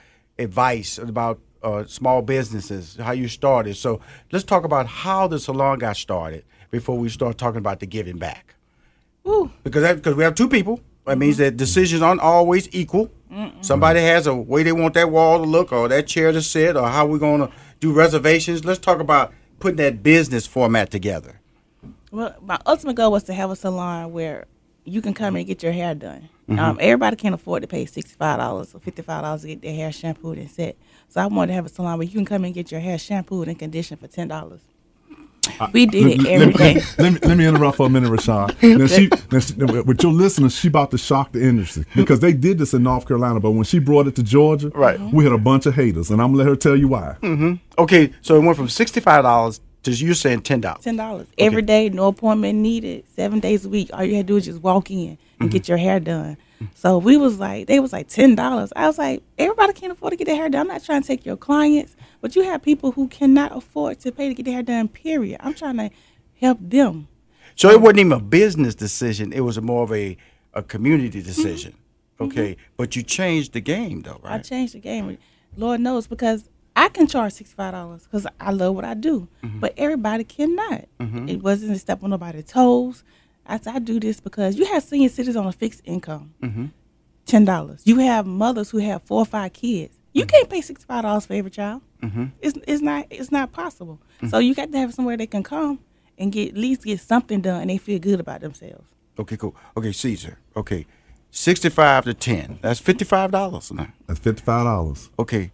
[0.41, 3.77] advice about uh, small businesses, how you started.
[3.77, 4.01] So
[4.33, 8.19] let's talk about how the salon got started before we start talking about the giving
[8.19, 8.55] back.
[9.27, 9.51] Ooh.
[9.63, 10.81] Because that, because we have two people.
[11.07, 13.11] That means that decisions aren't always equal.
[13.61, 16.77] Somebody has a way they want that wall to look, or that chair to sit,
[16.77, 18.65] or how we're going to do reservations.
[18.65, 21.41] Let's talk about putting that business format together.
[22.11, 24.47] Well, my ultimate goal was to have a salon where
[24.85, 26.29] you can come and get your hair done.
[26.59, 29.63] Um, everybody can't afford to pay sixty five dollars or fifty five dollars to get
[29.63, 30.77] their hair shampooed and set.
[31.09, 32.99] So I wanted to have a salon where you can come and get your hair
[32.99, 34.61] shampooed and conditioned for ten dollars.
[35.73, 36.75] We did it let, let.
[36.77, 38.51] Let, let me let me interrupt for a minute, Rushion.
[38.79, 42.33] Now she, now she, with your listeners, she about to shock the industry because they
[42.33, 45.01] did this in North Carolina, but when she brought it to Georgia, Right.
[45.01, 47.17] we had a bunch of haters, and I'm gonna let her tell you why.
[47.23, 47.55] Mm-hmm.
[47.79, 50.85] Okay, so it went from sixty-five dollars to you're saying ten dollars.
[50.85, 53.91] Ten dollars every day, no appointment needed, seven days a week.
[53.93, 55.73] All you had to do is just walk in and get mm-hmm.
[55.73, 56.37] your hair done.
[56.75, 58.73] So we was like, they was like ten dollars.
[58.77, 60.63] I was like, everybody can't afford to get their hair done.
[60.63, 64.13] I'm not trying to take your clients, but you have people who cannot afford to
[64.13, 64.89] pay to get their hair done.
[64.89, 65.41] Period.
[65.43, 65.91] I'm trying to
[66.41, 67.09] help them.
[67.57, 70.17] So it wasn't even a business decision; it was more of a
[70.53, 71.29] a community mm-hmm.
[71.29, 71.73] decision.
[71.73, 72.25] Mm-hmm.
[72.25, 74.35] Okay, but you changed the game though, right?
[74.35, 75.17] I changed the game.
[75.57, 79.29] Lord knows because I can charge sixty five dollars because I love what I do,
[79.43, 80.85] but everybody cannot.
[81.01, 81.31] Mhm.
[81.31, 83.03] It wasn't a step on nobody's toes.
[83.51, 86.67] I, said, I do this because you have senior citizens on a fixed income, Mm-hmm.
[87.27, 87.83] ten dollars.
[87.85, 89.97] You have mothers who have four or five kids.
[90.13, 91.83] You can't pay sixty five dollars for every child.
[92.03, 92.27] Mm-hmm.
[92.41, 94.01] It's it's not it's not possible.
[94.29, 95.79] So you got to have somewhere they can come
[96.19, 98.85] and get at least get something done and they feel good about themselves.
[99.19, 99.55] Okay, cool.
[99.77, 100.37] Okay, Ceasar.
[100.57, 100.87] Okay,
[101.31, 102.59] sixty-five to ten.
[102.63, 103.89] That's fifty-five dollars now.
[104.07, 105.11] That's fifty-five dollars.
[105.19, 105.53] Okay,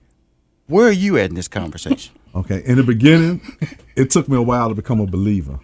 [0.67, 2.15] where are you at in this conversation?
[2.35, 3.41] Okay, in the beginning,
[3.97, 5.59] it took me a while to become a believer,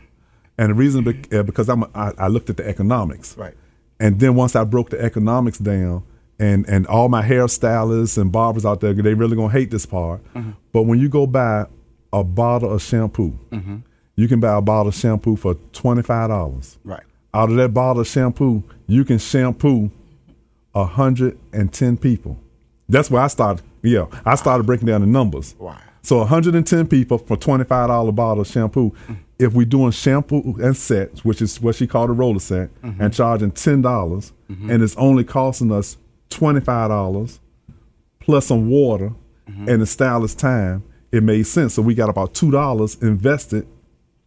[0.59, 3.55] and the reason be- uh, because I'm a, I, I looked at the economics, Right.
[4.01, 6.03] and then once I broke the economics down,
[6.39, 10.21] and and all my hairstylists and barbers out there, they really gonna hate this part.
[10.35, 10.55] Mhm.
[10.73, 11.67] But when you go buy
[12.13, 13.83] a bottle of shampoo, Mhm.
[14.17, 16.79] you can buy a bottle of shampoo for twenty five dollars.
[16.85, 17.03] Right.
[17.35, 19.91] Out of that bottle of shampoo, you can shampoo
[20.75, 22.37] a hundred and ten people.
[22.89, 23.63] That's where I started.
[23.83, 25.55] Yeah, I started breaking down the numbers.
[25.59, 25.77] Wow.
[26.03, 28.93] So 110 people for $25 bottle of shampoo.
[29.39, 33.01] If we're doing shampoo and sets, which is what she called a roller set, Mhm.
[33.01, 34.71] and charging $10, dollars Mhm.
[34.71, 35.97] and it's only costing us
[36.31, 37.41] $25
[38.21, 39.13] plus some water
[39.67, 41.75] and the stylist time, it made sense.
[41.75, 43.67] So we got about $2 invested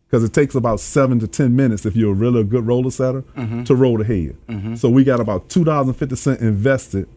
[0.07, 3.23] because it takes about seven to 10 minutes if you're really a good roller setter
[3.35, 3.65] Mhm.
[3.65, 4.35] to roll the head.
[4.47, 4.77] Mhm.
[4.77, 7.07] So we got about $2.50 invested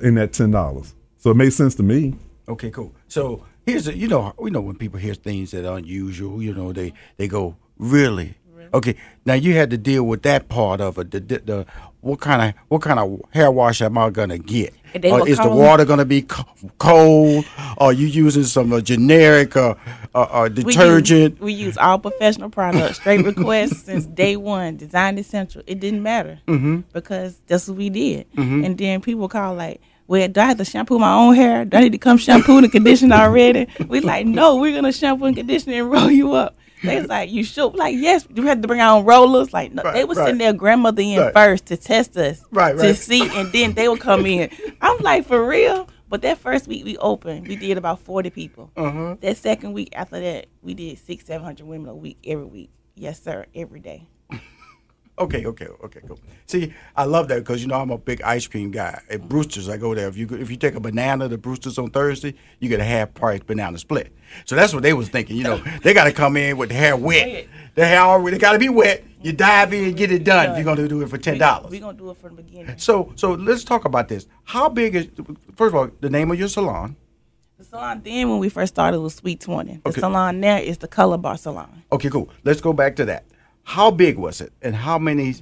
[0.00, 0.94] in that $10.
[1.18, 2.14] So it made sense to me.
[2.48, 2.92] Okay, cool.
[3.08, 6.54] So here's a, you know we know when people hear things that are unusual, you
[6.54, 8.34] know they they go really.
[8.72, 8.94] Okay,
[9.26, 11.10] now you had to deal with that part of it.
[11.10, 11.66] The, the, the
[12.02, 14.72] what kind of what kind of hair wash am I gonna get?
[14.94, 16.44] Uh, is the water gonna be co-
[16.78, 17.44] cold?
[17.78, 19.74] Are you using some uh, generic uh,
[20.14, 21.40] uh, uh, We use- detergent?
[21.40, 22.98] We use, all professional products.
[23.00, 24.76] Straight requests since day one.
[24.76, 25.62] Design essential.
[25.66, 26.84] It didn't matter Mhm.
[26.92, 28.30] because that's what we did.
[28.34, 28.64] Mhm.
[28.64, 31.64] And then people call like, "Well, do I have to shampoo my own hair?
[31.64, 35.26] Do I need to come shampoo and condition already?" We like, "No, we're gonna shampoo
[35.26, 38.60] and condition and roll you up." They was like, "You should." Like, yes, you had
[38.62, 39.52] to bring our own rollers.
[39.52, 40.26] Like, no, Right, they would right.
[40.28, 41.32] send their grandmother in Right.
[41.32, 44.50] first to test us, Right, to see, and then they would come in.
[44.80, 45.88] I'm like, for real.
[46.08, 48.72] But that first week we opened, we did about forty people.
[48.76, 49.14] Uh-huh.
[49.20, 52.70] That second week after that, we did six, seven hundred women a week every week.
[52.96, 54.08] Yes, sir, every day.
[55.20, 56.18] Okay, okay, okay, cool.
[56.46, 59.02] See, I love that because you know I'm a big ice cream guy.
[59.10, 60.08] At Brewster's, I go there.
[60.08, 63.12] If you if you take a banana to Brewster's on Thursday, you get a half
[63.12, 64.12] price banana split.
[64.46, 65.36] So that's what they was thinking.
[65.36, 67.46] You know, they got to come in with the hair wet.
[67.74, 69.04] The hair already got to be wet.
[69.22, 70.52] You dive in, and get it done.
[70.52, 71.70] If you're gonna do it for ten dollars.
[71.70, 72.78] We're gonna do it from the beginning.
[72.78, 74.26] So, so let's talk about this.
[74.44, 75.08] How big is?
[75.56, 76.96] First of all, the name of your salon.
[77.58, 79.74] The salon then when we first started was Sweet Twenty.
[79.84, 80.00] The Okay.
[80.00, 81.82] salon now is the Color Bar Salon.
[81.92, 82.30] Okay, cool.
[82.42, 83.26] Let's go back to that.
[83.64, 85.36] How big was it, and how many,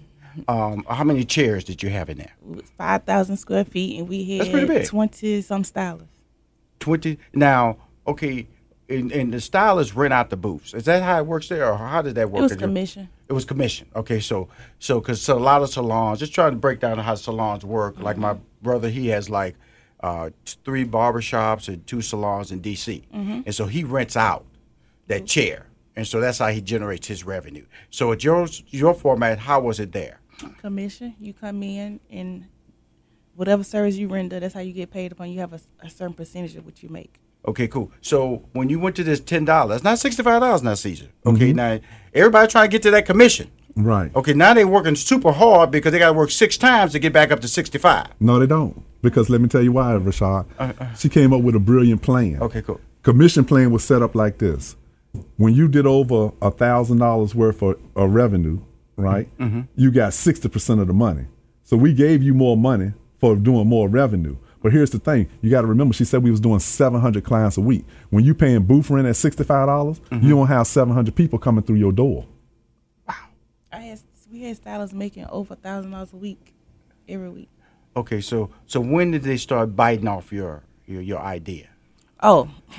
[0.48, 2.32] um, how many chairs did you have in there?
[2.76, 4.86] Five thousand square feet, and we had That's pretty big.
[4.86, 6.08] twenty some stylists.
[6.80, 7.18] Twenty.
[7.34, 8.46] Now, okay,
[8.88, 10.74] and, and the stylists rent out the booths.
[10.74, 12.40] Is that how it works there, or how did that work?
[12.40, 13.08] It was commission.
[13.28, 13.88] It was commission.
[13.96, 17.14] Okay, so so because so a lot of salons, just trying to break down how
[17.14, 17.98] salons work.
[17.98, 19.54] Like my brother, he has like
[20.00, 20.30] uh,
[20.64, 23.02] three barbershops and two salons in D.C.
[23.14, 23.42] Mhm.
[23.46, 24.44] and so he rents out
[25.08, 25.66] that chair,
[25.98, 27.66] and so that's how he generates his revenue.
[27.90, 30.20] So at your your format, how was it there?
[30.60, 31.14] Commission.
[31.20, 32.46] You come in and
[33.34, 35.30] whatever service you render, that's how you get paid upon.
[35.30, 37.18] You have a, a certain percentage of what you make.
[37.46, 37.90] Okay, cool.
[38.00, 41.08] So when you went to this ten dollars, it's not sixty five dollars now, Ceasar.
[41.26, 41.56] Okay, Mhm.
[41.56, 41.80] now
[42.14, 43.50] everybody trying to get to that commission.
[43.74, 44.14] Right.
[44.14, 47.12] Okay, now they're working super hard because they got to work six times to get
[47.12, 48.08] back up to sixty five.
[48.20, 48.82] No, they don't.
[49.02, 50.46] Because let me tell you why, Rashad.
[50.58, 50.94] Uh, uh.
[50.94, 52.38] She came up with a brilliant plan.
[52.40, 52.80] Okay, cool.
[53.02, 54.76] Commission plan was set up like this.
[55.36, 58.60] When you did over a thousand dollars worth of, of revenue,
[58.96, 59.28] right?
[59.38, 59.68] Mhm.
[59.76, 61.26] You got sixty percent of the money.
[61.62, 64.36] So we gave you more money for doing more revenue.
[64.62, 67.24] But here's the thing: you got to remember, she said we was doing seven hundred
[67.24, 67.84] clients a week.
[68.10, 71.38] When you paying booth rent at sixty five dollars, you don't have seven hundred people
[71.38, 72.26] coming through your door.
[73.08, 73.14] Wow!
[73.72, 76.54] I had we had stylists making over a thousand dollars a week
[77.08, 77.48] every week.
[77.96, 81.68] Okay, so so when did they start biting off your your, your idea?
[82.22, 82.48] Oh.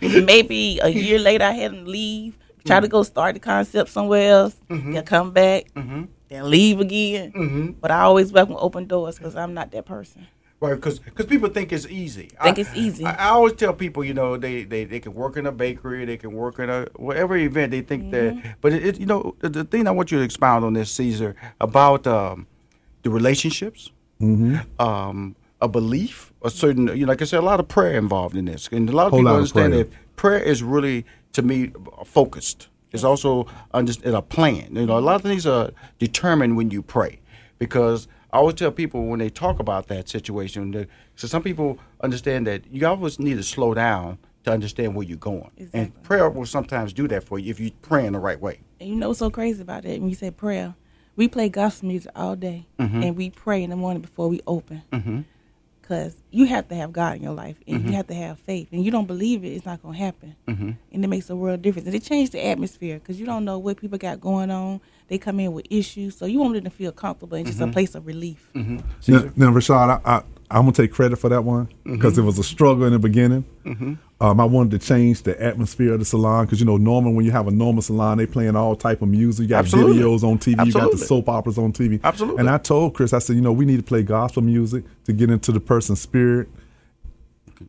[0.00, 4.30] Maybe a year later, I had them leave, try to go start the concept somewhere
[4.30, 6.08] else, then come back, then
[6.50, 7.76] leave again.
[7.80, 10.26] But I always welcome open doors because I'm not that person.
[10.62, 12.28] Right, because because people think it's easy.
[12.42, 13.06] Think I, it's easy.
[13.06, 16.04] I, I always tell people, you know, they, they, they can work in a bakery,
[16.04, 17.70] they can work in a whatever event.
[17.70, 18.40] They think Mm-hmm.
[18.42, 20.74] that, but it, it- you know, the, the thing I want you to expound on
[20.74, 22.46] this, Ceasar, about um,
[23.04, 27.68] the relationships, um, a belief, a certain, you know, like I said, a lot of
[27.68, 29.84] prayer involved in this, and a lot of Whole people lot of understand prayer.
[29.84, 31.70] that prayer is really, to me,
[32.04, 32.68] focused.
[32.92, 34.74] It's also under, a plan.
[34.74, 37.20] You know, a lot of things are determined when you pray,
[37.58, 40.70] because I always tell people when they talk about that situation.
[40.72, 45.06] That, so some people understand that you always need to slow down to understand where
[45.06, 48.18] you're going, and prayer will sometimes do that for you if you pray in the
[48.18, 48.60] right way.
[48.80, 50.00] And you know what's so crazy about it?
[50.00, 50.74] When you say prayer,
[51.16, 53.04] we play gospel music all day, Mhm.
[53.06, 54.82] and we pray in the morning before we open.
[54.92, 55.20] Mm-hmm.
[55.90, 57.86] Because you have to have God in your life, and Mhm.
[57.88, 58.68] you have to have faith.
[58.70, 60.36] And you don't believe it, it's not going to happen.
[60.46, 60.70] Mm-hmm.
[60.92, 61.86] And it makes a world difference.
[61.88, 64.80] And it changed the atmosphere because you don't know what people got going on.
[65.08, 67.70] They come in with issues, so you want them to feel comfortable and just Mhm.
[67.70, 68.50] a place of relief.
[68.54, 68.76] Mm-hmm.
[69.12, 70.16] Now, now Rashad, I, I,
[70.48, 72.18] I'm gonna take credit for that one because Mhm.
[72.18, 73.44] it was a struggle in the beginning.
[74.22, 77.24] Um, I wanted to change the atmosphere of the salon because you know, normal when
[77.24, 79.44] you have a normal salon, they playing all type of music.
[79.44, 79.96] You got Absolutely.
[79.96, 80.66] videos on TV, Absolutely.
[80.66, 82.00] you got the soap operas on TV.
[82.04, 82.40] Absolutely.
[82.40, 85.14] And I told Chris, I said, you know, we need to play gospel music to
[85.14, 86.48] get into the person's spirit.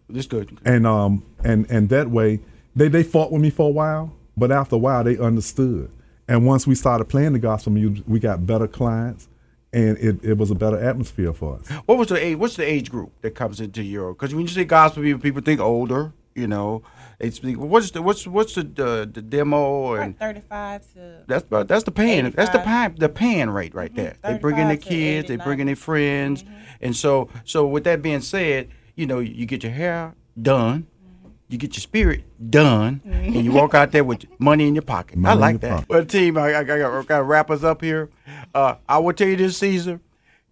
[0.09, 0.57] This good.
[0.65, 2.39] And um and and that way
[2.75, 5.89] they they fought with me for a while, but after a while they understood.
[6.27, 9.27] And once we started playing the gospel music, we got better clients,
[9.73, 11.67] and it, it was a better atmosphere for us.
[11.85, 12.37] What was the age?
[12.37, 14.13] What's the age group that comes into your?
[14.13, 16.13] Because when you say gospel, people, people think older.
[16.33, 16.83] You know,
[17.19, 21.83] it's what's the what's what's the the, the demo and Thirty-five to that's about that's
[21.83, 22.63] the pan that's the 85.
[22.63, 24.01] pan the pan rate right mm-hmm.
[24.01, 24.17] there.
[24.23, 25.45] They bring in the kids, they 89.
[25.45, 26.53] bring in their friends, mm-hmm.
[26.81, 30.83] and so so with that being said, you know you get your hair done.
[30.83, 31.29] Mm-hmm.
[31.49, 35.17] You get your spirit done, and you walk out there with money in your pocket.
[35.17, 35.71] Money I like that.
[35.71, 35.89] pocket.
[35.89, 38.09] Well, team, I, I, got, got to wrap us up here.
[38.55, 39.99] Uh, I will tell you this, Ceasar.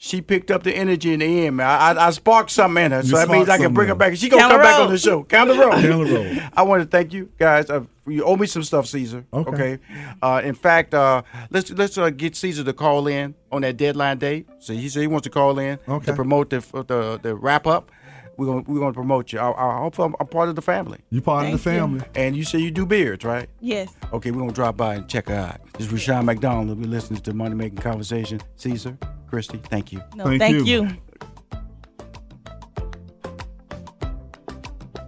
[0.02, 1.68] She picked up the energy in the end, man.
[1.68, 3.92] I, I, I sparked something in her, You so that means I can bring her
[3.92, 4.18] something back.
[4.18, 5.26] She gonna Count come back on the show.
[5.26, 5.72] Count the roll.
[5.72, 6.38] Count the roll.
[6.54, 7.70] I want to thank you guys.
[7.70, 9.26] Uh, you owe me some stuff, Ceasar.
[9.34, 9.78] Okay.
[10.22, 14.20] Uh, in fact, uh, let's let's uh, get Ceasar to call in on that deadline
[14.20, 14.48] date.
[14.60, 16.06] So he said he wants to call in Okay.
[16.06, 17.92] to promote the the, the wrap up.
[18.40, 19.40] We're gonna we're gonna promote you.
[19.40, 21.00] I, I hope I'm, I'm part of the family.
[21.10, 21.82] You part of the Thank you.
[22.00, 22.06] family.
[22.16, 23.50] And you say you do beards, right?
[23.60, 23.94] Yes.
[24.14, 25.60] Okay, we're gonna drop by and check her out.
[25.74, 26.80] This is Rushion McDonald.
[26.80, 28.40] We're listening to Money Making Conversation.
[28.58, 28.98] Ceasar,
[29.30, 30.02] Kristy, thank you.
[30.16, 30.64] No, Thank thank, you.
[30.64, 30.98] you.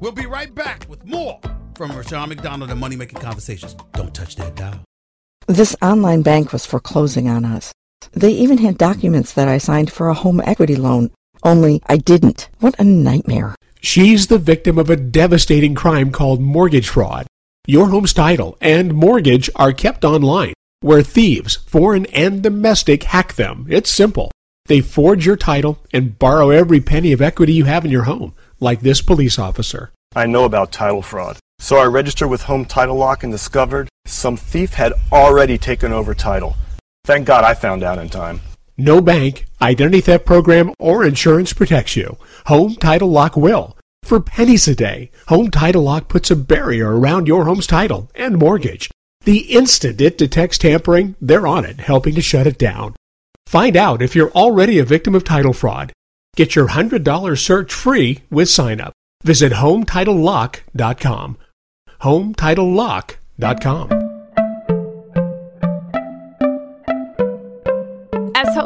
[0.02, 1.40] We'll be right back with more
[1.76, 3.78] from Rushion McDonald and Money Making Conversations.
[3.94, 4.82] Don't touch that dial.
[5.48, 7.72] This online bank was foreclosing on us.
[8.12, 11.12] They even had documents that I signed for a home equity loan,
[11.44, 12.50] only I didn't.
[12.60, 13.56] What a nightmare.
[13.80, 17.28] She's the victim of a devastating crime called mortgage fraud.
[17.68, 23.68] Your home's title and mortgage are kept online, where thieves, foreign and domestic, hack them.
[23.70, 24.32] It's simple.
[24.66, 28.34] They forge your title and borrow every penny of equity you have in your home,
[28.60, 29.92] like this police officer.
[30.16, 31.38] I know about title fraud.
[31.60, 36.14] So I registered with Home Title Lock and discovered some thief had already taken over
[36.14, 36.56] title.
[37.06, 38.42] Thank God I found out in time.
[38.82, 42.18] No bank, identity theft program, or insurance protects you.
[42.48, 43.78] Home Title Lock will.
[44.02, 48.40] For pennies a day, Home Title Lock puts a barrier around your home's title and
[48.40, 48.90] mortgage.
[49.24, 52.96] The instant it detects tampering, they're on it, helping to shut it down.
[53.46, 55.94] Find out if you're already a victim of title fraud.
[56.36, 58.94] Get your $100 search free with sign up.
[59.24, 61.38] Visit HomeTitleLock.com.
[62.02, 64.01] HomeTitleLock.com.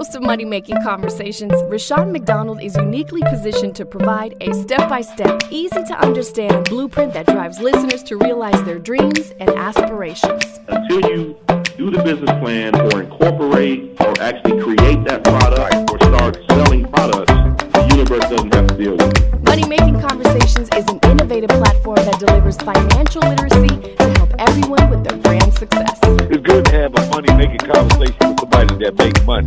[0.06, 5.02] host of Money Making Conversations, Rushion McDonald is uniquely positioned to provide a step by
[5.02, 10.60] step, easy to understand blueprint that drives listeners to realize their dreams and aspirations.
[10.68, 11.40] until you
[11.78, 17.65] do the business plan or incorporate or actually create that product or start selling products,
[17.96, 19.44] universe doesn't have to deal with.
[19.44, 25.04] Money Making Conversations is an innovative platform that delivers financial literacy to help everyone with
[25.06, 25.98] their brand success.
[26.04, 29.46] It's good to have a money making conversation with somebody that makes money.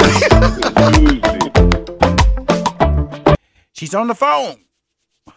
[3.72, 4.64] She's on the phone.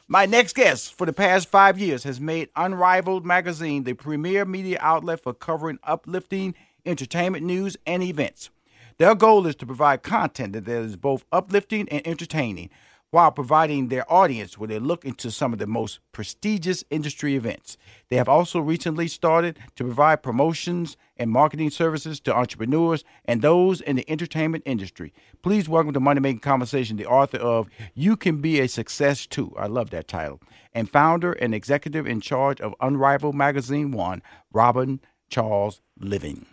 [0.07, 4.77] My next guest for the past five years has made Unrivaled Magazine the premier media
[4.79, 8.49] outlet for covering uplifting entertainment news and events.
[8.97, 12.69] Their goal is to provide content that is both uplifting and entertaining,
[13.11, 17.77] while providing their audience with a look into some of the most prestigious industry events.
[18.09, 23.81] They have also recently started to provide promotions and marketing services to entrepreneurs and those
[23.81, 25.13] in the entertainment industry.
[25.43, 29.53] Please welcome to Money Making Conversation the author of You Can Be a Success Too.
[29.57, 30.41] I love that title.
[30.73, 34.21] And founder and executive in charge of Unrivaled Magazine One,
[34.53, 36.45] Robin Charles Living.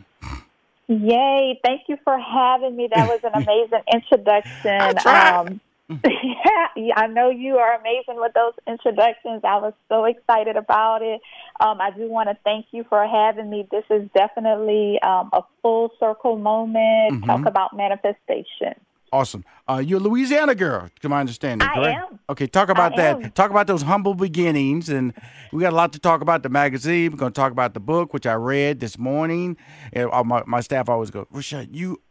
[0.89, 1.61] Yay!
[1.63, 2.89] Thank you for having me.
[2.93, 5.07] That was an amazing introduction.
[5.07, 5.61] Um,
[6.05, 9.41] yeah, I know you are amazing with those introductions.
[9.43, 11.21] I was so excited about it.
[11.61, 13.67] Um, I do want to thank you for having me.
[13.71, 17.23] This is definitely um, a full circle moment.
[17.23, 17.27] Mhm.
[17.27, 18.75] Talk about manifestation.
[19.11, 19.43] Awesome.
[19.67, 21.99] Uh, you're a Louisiana girl, to my understanding, I correct?
[22.13, 22.19] am.
[22.29, 23.25] Okay, talk about I that.
[23.25, 23.31] am.
[23.31, 25.15] Talk about those humble beginnings, and
[25.51, 26.43] we got a lot to talk about.
[26.43, 27.11] The magazine.
[27.13, 29.57] We're going to talk about the book, which I read this morning.
[29.95, 32.03] And my my staff always go, Rashad, you.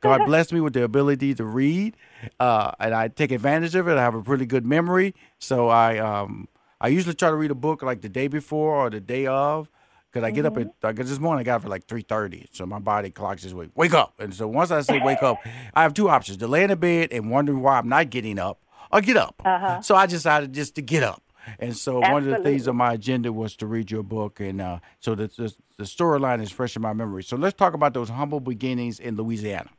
[0.00, 1.96] God blessed me with the ability to read,
[2.40, 3.96] uh, and I take advantage of it.
[3.96, 6.48] I have a pretty good memory, so I um,
[6.80, 9.68] I usually try to read a book like the day before or the day of,
[10.10, 11.40] because I get up at like this morning.
[11.40, 14.14] I got up at like three thirty, so my body clock says wake wake up.
[14.18, 15.38] And so once I say wake up,
[15.74, 18.38] I have two options: to lay in the bed and wondering why I'm not getting
[18.38, 18.60] up,
[18.92, 19.42] or get up.
[19.44, 19.80] Uh-huh.
[19.80, 21.23] So I decided just to get up.
[21.58, 24.60] And so one of the things on my agenda was to read your book, and
[24.60, 27.22] uh, so the the, the storyline is fresh in my memory.
[27.22, 29.70] So let's talk about those humble beginnings in Louisiana.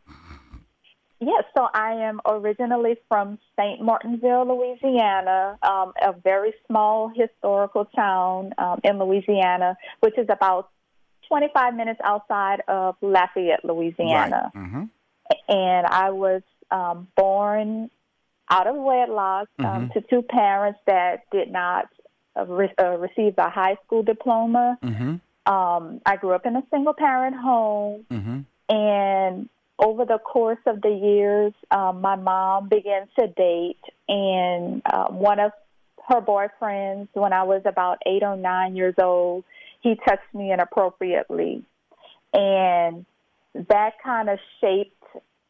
[1.22, 3.82] Yes, so I am originally from St.
[3.82, 10.70] Martinville, Louisiana, um, a very small historical town um, in Louisiana, which is about
[11.30, 14.52] 25 minutes outside of Lafayette, Louisiana.
[14.56, 14.84] Mm-hmm.
[15.50, 17.90] And I was um, born
[18.50, 19.94] out of wedlock um, Mhm.
[19.94, 21.88] to two parents that did not
[22.38, 24.78] uh, re- uh, receive a high school diploma.
[24.84, 25.54] Mm-hmm.
[25.54, 28.06] Um, I grew up in a single parent home.
[28.12, 28.40] Mm-hmm.
[28.76, 35.08] And over the course of the years, um, my mom began to date, and uh,
[35.10, 35.52] one of
[36.08, 39.44] her boyfriends, when I was about eight or nine years old,
[39.82, 41.64] he touched me inappropriately.
[42.34, 43.06] And
[43.54, 45.02] that kind of shaped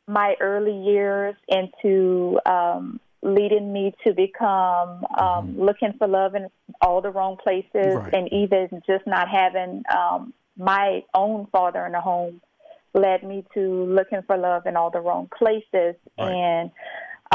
[0.08, 6.48] my early years into um, leading me to become um, looking for love in
[6.82, 8.14] all the wrong places Right.
[8.14, 12.42] and even just not having um, my own father in the home
[12.94, 15.96] led me to looking for love in all the wrong places.
[16.18, 16.72] And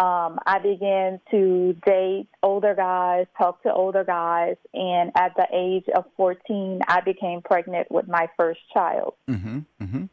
[0.00, 5.84] um, I began to date older guys, talk to older guys, and at the age
[5.94, 9.14] of 14, I became pregnant with my first child.
[9.28, 9.58] Mm-hmm.
[9.82, 10.04] Mm-hmm.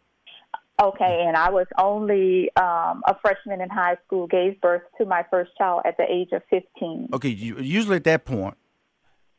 [0.79, 5.25] Okay, and I was only um, a freshman in high school, gave birth to my
[5.31, 7.09] first child at the age of 15.
[7.13, 8.55] Okay, usually at that point,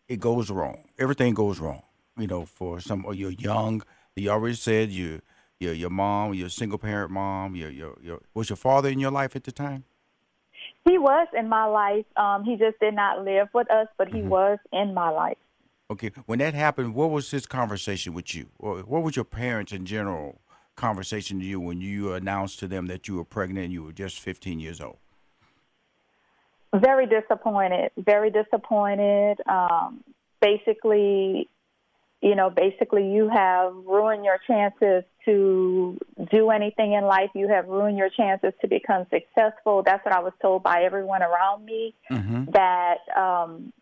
[0.09, 0.88] it goes wrong.
[0.98, 1.83] Everything goes wrong.
[2.16, 3.83] You know, for some, or you're young.
[4.16, 5.20] You already said you,
[5.61, 7.55] your your mom, your single parent mom.
[7.55, 9.85] Your your your was your father in your life at the time?
[10.85, 12.07] He was in my life.
[12.16, 15.37] Um, he just did not live with us, but he was in my life.
[15.88, 18.48] Okay, when that happened, what was his conversation with you?
[18.59, 20.40] Or what was your parents in general
[20.78, 23.92] conversation to you when you announced to them that you were pregnant and you were
[23.92, 24.96] just 15 years old?
[26.74, 27.90] Very disappointed.
[27.98, 29.38] Very disappointed.
[29.46, 30.04] Um,
[30.40, 31.48] basically,
[32.20, 35.98] you know, basically, you have ruined your chances to
[36.30, 37.30] do anything in life.
[37.34, 39.82] You have ruined your chances to become successful.
[39.84, 41.94] That's what I was told by everyone around me.
[42.10, 42.50] Mm-hmm.
[42.52, 43.72] That um,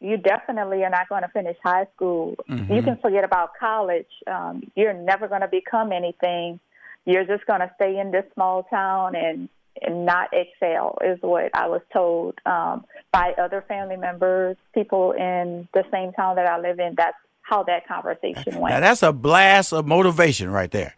[0.00, 2.34] you definitely are not going to finish high school.
[2.48, 2.74] Mhm.
[2.74, 4.06] You can forget about college.
[4.26, 6.60] Um, you're never going to become anything.
[7.06, 9.48] You're just going to stay in this small town and
[9.82, 15.68] and not excel is what I was told um, by other family members, people in
[15.74, 16.94] the same town that I live in.
[16.96, 18.72] That's how that conversation went.
[18.74, 20.94] Now that's a blast of motivation right there.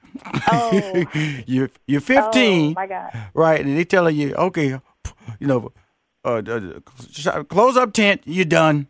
[0.51, 1.05] Oh.
[1.47, 3.11] you're you're 15, Oh my God.
[3.35, 3.61] right?
[3.61, 4.69] And they're telling you, okay,
[5.41, 5.73] you know,
[6.37, 8.23] uh, uh, close up tent.
[8.25, 8.87] You're done.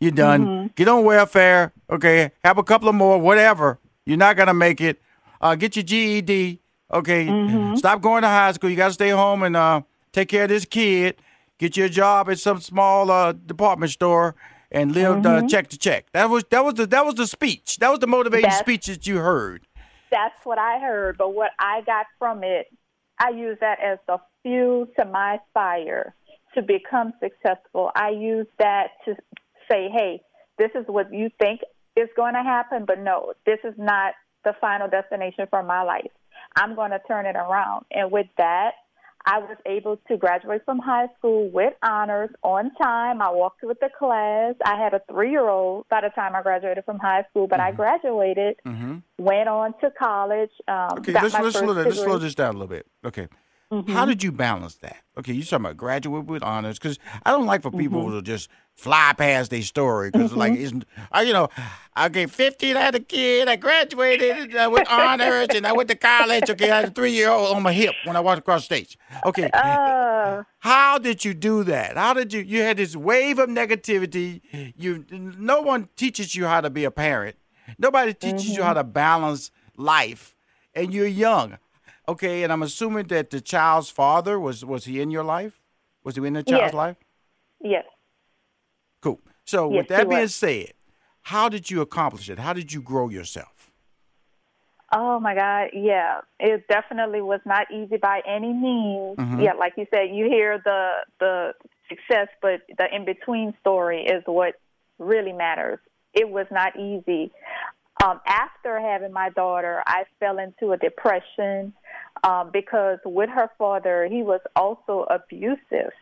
[0.00, 0.46] You're done.
[0.46, 0.74] Mhm.
[0.76, 1.72] Get on welfare.
[1.90, 3.18] Okay, have a couple of more.
[3.20, 3.78] Whatever.
[4.06, 5.00] You're not gonna make it.
[5.40, 6.60] Uh, get your GED.
[6.92, 7.76] Okay, Mm-hmm.
[7.76, 8.70] stop going to high school.
[8.70, 11.16] You got to stay home and uh, take care of this kid.
[11.58, 14.34] Get you a job at some small uh, department store
[14.72, 15.50] and live uh, Mhm.
[15.50, 16.06] check to check.
[16.12, 17.76] That was that was the that was the speech.
[17.80, 19.66] That was the motivating That's- speech that you heard.
[20.10, 21.18] That's what I heard.
[21.18, 22.68] But what I got from it,
[23.18, 26.14] I use that as the fuel to my fire
[26.58, 27.90] to become successful.
[27.94, 29.14] I use that to
[29.70, 30.20] say, hey,
[30.58, 31.60] this is what you think
[31.96, 36.10] is going to happen, but no, this is not the final destination for my life.
[36.56, 37.84] I'm going to turn it around.
[37.92, 38.72] And with that,
[39.26, 43.20] I was able to graduate from high school with honors on time.
[43.20, 44.54] I walked with the class.
[44.64, 47.60] I had a three year old by the time I graduated from high school, but
[47.60, 48.98] I graduated Mm-hmm.
[49.18, 50.50] went on to college.
[50.66, 52.86] Um, Okay, let's my let's slow, that- let's slow this down a little bit.
[53.04, 53.28] Okay,
[53.72, 53.92] Mm-hmm.
[53.92, 55.02] How did you balance that?
[55.18, 58.16] Okay, you're talking about graduate with honors because I don't like for people mm-hmm.
[58.16, 58.48] to just
[58.78, 60.38] fly past their story because mm-hmm.
[60.38, 60.72] like it's,
[61.10, 61.48] I, you know
[61.96, 65.88] I get 15 I had a kid I graduated uh, with honors and I went
[65.88, 68.38] to college okay I had a three year old on my hip when I walked
[68.38, 68.96] across the stage
[69.26, 73.48] okay uh, how did you do that how did you you had this wave of
[73.48, 74.42] negativity
[74.76, 77.34] you no one teaches you how to be a parent
[77.78, 78.78] nobody teaches you how mm-hmm.
[78.78, 80.36] to balance life
[80.72, 81.58] and you're young
[82.08, 85.60] Okay, and I'm assuming that the child's father was was he in your life?
[86.04, 86.74] Was he in the child's yes.
[86.74, 86.96] life?
[87.62, 87.84] Yes.
[89.02, 89.20] Cool.
[89.44, 90.34] So yes, with that being was.
[90.34, 90.72] said,
[91.22, 92.38] how did you accomplish it?
[92.38, 93.70] How did you grow yourself?
[94.90, 96.22] Oh my God, yeah.
[96.40, 99.18] It definitely was not easy by any means.
[99.18, 99.40] Mm-hmm.
[99.40, 100.90] Yeah, like you said, you hear the
[101.20, 101.52] the
[101.90, 104.54] success, but the in between story is what
[104.98, 105.78] really matters.
[106.14, 107.30] It was not easy.
[108.02, 111.72] Um, after having my daughter, I fell into a depression
[112.22, 115.92] um, because with her father, he was also abusive.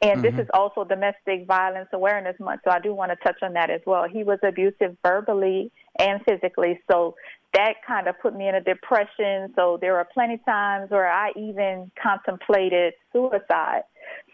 [0.00, 0.36] And mm-hmm.
[0.36, 3.70] this is also Domestic Violence Awareness Month, so I do want to touch on that
[3.70, 4.04] as well.
[4.08, 7.16] He was abusive verbally and physically, so
[7.54, 9.52] that kind of put me in a depression.
[9.56, 13.82] So there were plenty of times where I even contemplated suicide.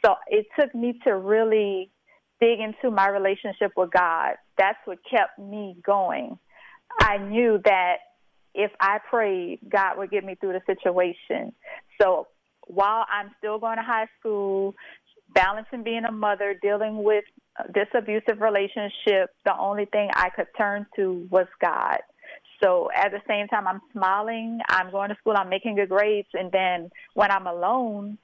[0.05, 1.91] So it took me to really
[2.41, 4.35] dig into my relationship with God.
[4.59, 6.39] That's what kept me going.
[7.01, 7.97] I knew that
[8.55, 11.53] if I prayed, God would get me through the situation.
[12.01, 12.29] So
[12.67, 14.75] while I'm still going to high school,
[15.35, 17.25] balancing being a mother, dealing with
[17.73, 21.99] this abusive relationship, the only thing I could turn to was God.
[22.63, 26.29] So at the same time, I'm smiling, I'm going to school, I'm making good grades,
[26.33, 28.19] and then when I'm alone,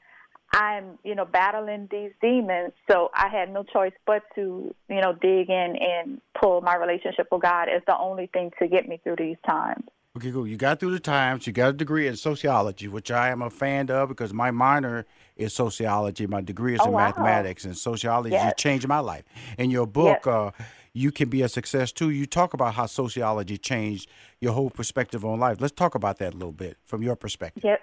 [0.53, 2.73] I'm, you know, battling these demons.
[2.91, 7.29] So I had no choice but to, you know, dig in and pull my relationship
[7.31, 9.85] with God as the only thing to get me through these times.
[10.17, 10.47] Okay, cool.
[10.47, 11.47] You got through the times.
[11.47, 15.07] You got a degree in sociology, which I am a fan of because my minor
[15.37, 16.27] is sociology.
[16.27, 17.07] My degree is oh, in wow.
[17.07, 18.55] mathematics, and sociology yes.
[18.57, 19.23] changed my life.
[19.57, 20.27] In your book, yes.
[20.27, 20.51] uh,
[20.93, 22.11] you can be a success too.
[22.11, 25.59] You talk about how sociology changed your whole perspective on life.
[25.61, 27.63] Let's talk about that a little bit from your perspective.
[27.65, 27.79] Yes,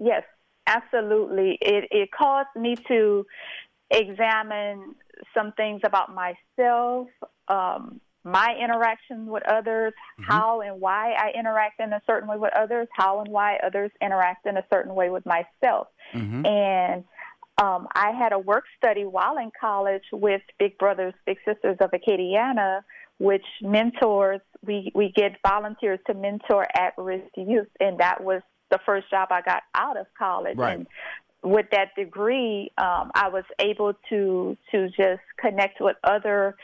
[0.00, 0.22] yes,
[0.66, 1.58] absolutely.
[1.60, 3.26] It it caused me to
[3.90, 4.94] examine
[5.34, 7.08] some things about myself.
[7.48, 10.32] Um, my interaction with others, mm-hmm.
[10.32, 13.92] how and why I interact in a certain way with others, how and why others
[14.02, 15.86] interact in a certain way with myself.
[16.12, 16.44] Mm-hmm.
[16.44, 17.04] And
[17.62, 21.90] um, I had a work study while in college with Big Brothers Big Sisters of
[21.92, 22.80] Acadiana,
[23.18, 24.40] which mentors.
[24.64, 29.42] We we get volunteers to mentor at-risk youth, and that was the first job I
[29.42, 30.56] got out of college.
[30.56, 30.78] Right.
[30.78, 30.86] And
[31.42, 36.56] with that degree, um, I was able to to just connect with other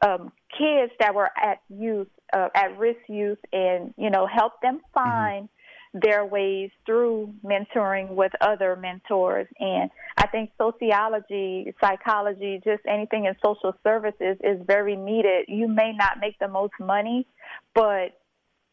[0.00, 4.76] um, kids that were at youth, uh, at risk youth, and you know help them
[4.76, 4.94] mm-hmm.
[4.94, 5.98] find mm-hmm.
[6.02, 9.46] their ways through mentoring with other mentors.
[9.58, 15.46] And I think sociology, psychology, just anything in social services is very needed.
[15.48, 17.26] You may not make the most money,
[17.74, 18.19] but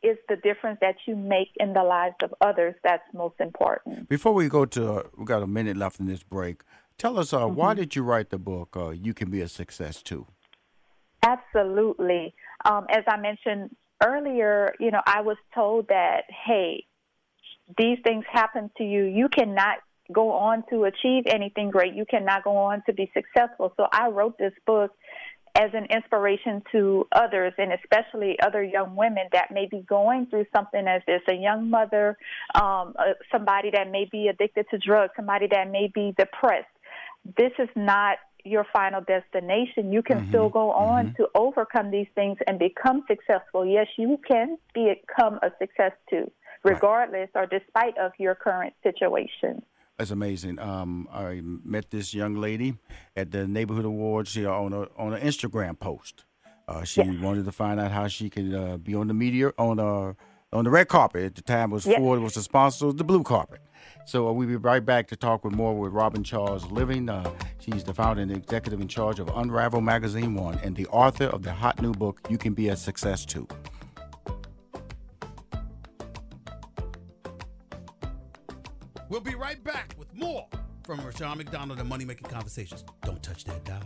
[0.03, 4.07] it's the difference that you make in the lives of others that's most important.
[4.09, 6.61] Before we go to, uh, we got a minute left in this break.
[6.97, 7.55] Tell us, uh, mm-hmm.
[7.55, 8.75] why did you write the book?
[8.75, 10.27] Uh, you can be a success too.
[11.23, 12.33] Absolutely.
[12.65, 16.85] Um, as I mentioned earlier, you know, I was told that, hey,
[17.77, 19.03] these things happen to you.
[19.03, 19.79] You cannot
[20.11, 21.93] go on to achieve anything great.
[21.93, 23.73] You cannot go on to be successful.
[23.77, 24.91] So I wrote this book
[25.60, 30.45] as an inspiration to others and especially other young women that may be going through
[30.55, 32.16] something as this a young mother,
[32.55, 36.68] um, uh, somebody that may be addicted to drugs, somebody that may be depressed.
[37.38, 39.91] This is not your final destination.
[39.91, 40.30] You can mm-hmm.
[40.30, 41.24] still go on mm-hmm.
[41.24, 43.66] to overcome these things and become successful.
[43.66, 46.32] Yes, you can become a success too,
[46.64, 47.43] regardless right.
[47.43, 49.64] or despite of your current situation.
[49.97, 50.59] That's amazing.
[50.59, 52.75] Um, I met this young lady
[53.15, 56.25] at the neighborhood awards here on a on an Instagram post.
[56.67, 57.21] Uh, she yes.
[57.21, 60.13] wanted to find out how she could uh, be on the media on uh,
[60.53, 61.23] on the red carpet.
[61.23, 61.97] At the time, was yes.
[61.97, 63.61] Ford was the sponsor of the blue carpet.
[64.05, 67.09] So uh, we'll be right back to talk with more with Robin Charles Living.
[67.09, 67.29] Uh,
[67.59, 71.41] she's the founder and executive in charge of Unrivaled Magazine One and the author of
[71.41, 73.47] the hot new book, You Can Be a Success Too.
[79.10, 80.47] We'll be right back with more
[80.84, 82.84] from Rushion McDonald and Money Making Conversations.
[83.03, 83.84] Don't touch that dial.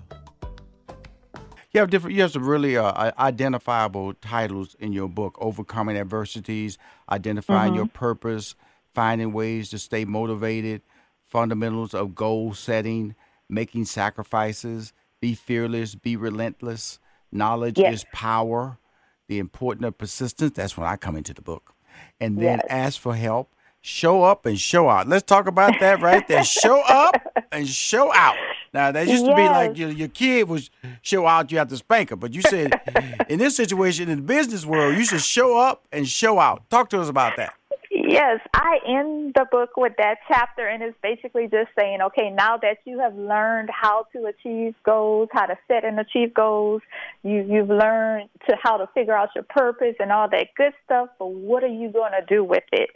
[1.72, 2.16] You have different.
[2.16, 6.78] You have some really uh, identifiable titles in your book: overcoming adversities,
[7.10, 7.78] identifying mm-hmm.
[7.78, 8.56] your purpose,
[8.96, 10.82] finding ways to stay motivated,
[11.28, 13.16] fundamentals of goal setting,
[13.48, 14.92] making sacrifices,
[15.22, 17.00] be fearless, be relentless.
[17.32, 17.94] Knowledge yes.
[17.94, 18.80] is power.
[19.28, 20.54] The importance of persistence.
[20.56, 21.74] That's when I come into the book,
[22.20, 22.68] and then yes.
[22.70, 25.08] ask for help show up and show out.
[25.08, 26.44] Let's talk about that right there.
[26.44, 27.16] show up
[27.52, 28.36] and show out.
[28.74, 30.70] Now that used to be like your, your kid was
[31.02, 32.16] show out, you have to spank her.
[32.16, 32.80] But you said
[33.28, 36.70] in this situation in the business world, you should show up and show out.
[36.70, 37.54] Talk to us about that.
[37.94, 42.58] Yes, I end the book with that chapter, and it's basically just saying, okay, now
[42.58, 46.82] that you have learned how to achieve goals, how to set and achieve goals,
[47.24, 51.10] you you've learned to how to figure out your purpose and all that good stuff.
[51.20, 52.90] But what are you going to do with it?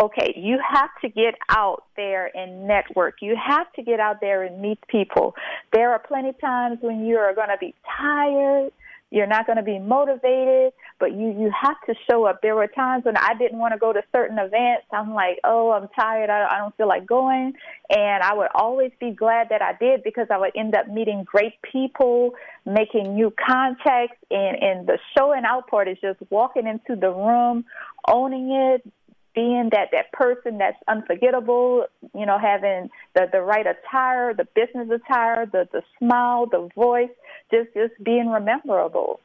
[0.00, 3.16] Okay, you have to get out there and network.
[3.20, 5.34] You have to get out there and meet people.
[5.72, 8.72] There are plenty of times when you are going to be tired.
[9.10, 12.40] You're not going to be motivated, but you you have to show up.
[12.40, 14.86] There were times when I didn't want to go to certain events.
[14.90, 16.30] I'm like, oh, I'm tired.
[16.30, 17.52] I, I don't feel like going,
[17.90, 21.24] and I would always be glad that I did because I would end up meeting
[21.24, 22.30] great people,
[22.64, 27.66] making new contacts, and and the showing out part is just walking into the room,
[28.08, 28.90] owning it,
[29.34, 34.88] being that that person that's unforgettable, you know, having the the right attire, the business
[34.90, 37.10] attire, the the smile, the voice,
[37.50, 39.20] just just being rememberable.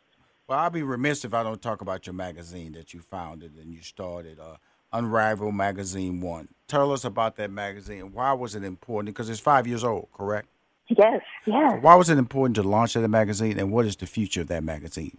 [0.47, 3.73] Well, I'll be remiss if I don't talk about your magazine that you founded and
[3.73, 4.55] you started, uh,
[4.93, 6.47] Unrivaled Magazine One.
[6.67, 8.13] Tell us about that magazine.
[8.13, 9.13] Why was it important?
[9.13, 10.47] Because it's five years old, correct?
[10.87, 11.79] Yes, yes.
[11.81, 14.63] Why was it important to launch that magazine, and what is the future of that
[14.63, 15.17] magazine?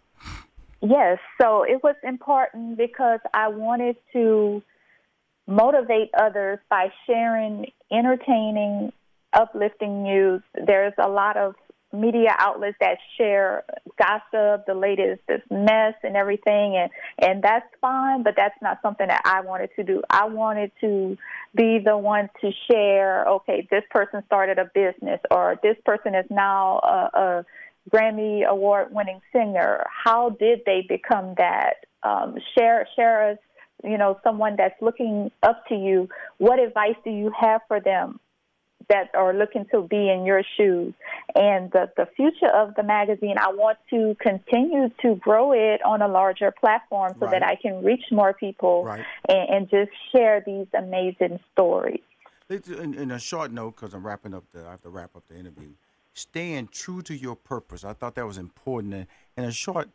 [0.80, 4.62] Yes, so it was important because I wanted to
[5.48, 8.92] motivate others by sharing entertaining,
[9.32, 10.42] uplifting news.
[10.54, 11.54] There's a lot of
[11.90, 13.64] media outlets that share
[13.98, 19.08] gossip, the latest this mess and everything and and that's fine, but that's not something
[19.08, 20.02] that I wanted to do.
[20.10, 21.16] I wanted to
[21.54, 26.26] be the one to share, okay, this person started a business or this person is
[26.30, 27.46] now a, a
[27.90, 29.82] Grammy award winning singer.
[30.04, 31.86] How did they become that?
[32.02, 33.38] Um, share share us,
[33.84, 36.08] you know, someone that's looking up to you.
[36.38, 38.20] What advice do you have for them
[38.88, 40.94] that are looking to be in your shoes?
[41.34, 46.02] And the the future of the magazine, I want to continue to grow it on
[46.02, 49.04] a larger platform so that I can reach more people Right.
[49.28, 52.00] and, and just share these amazing stories.
[52.48, 55.24] In, in a short note, because I'm wrapping up the, I have to wrap up
[55.28, 55.68] the interview.
[56.14, 57.84] Staying true to your purpose.
[57.84, 58.94] I thought that was important.
[58.94, 59.06] In,
[59.36, 59.90] in a short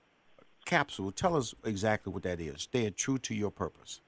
[0.65, 2.63] capsule, tell us exactly what that is.
[2.63, 4.01] Staying true to your purpose.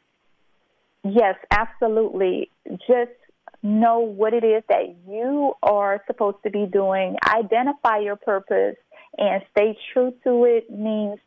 [1.04, 2.50] Yes, absolutely.
[2.88, 3.12] Just
[3.62, 7.16] know what it is that you are supposed to be doing.
[7.28, 8.76] Identify your purpose
[9.18, 11.20] and stay true to it means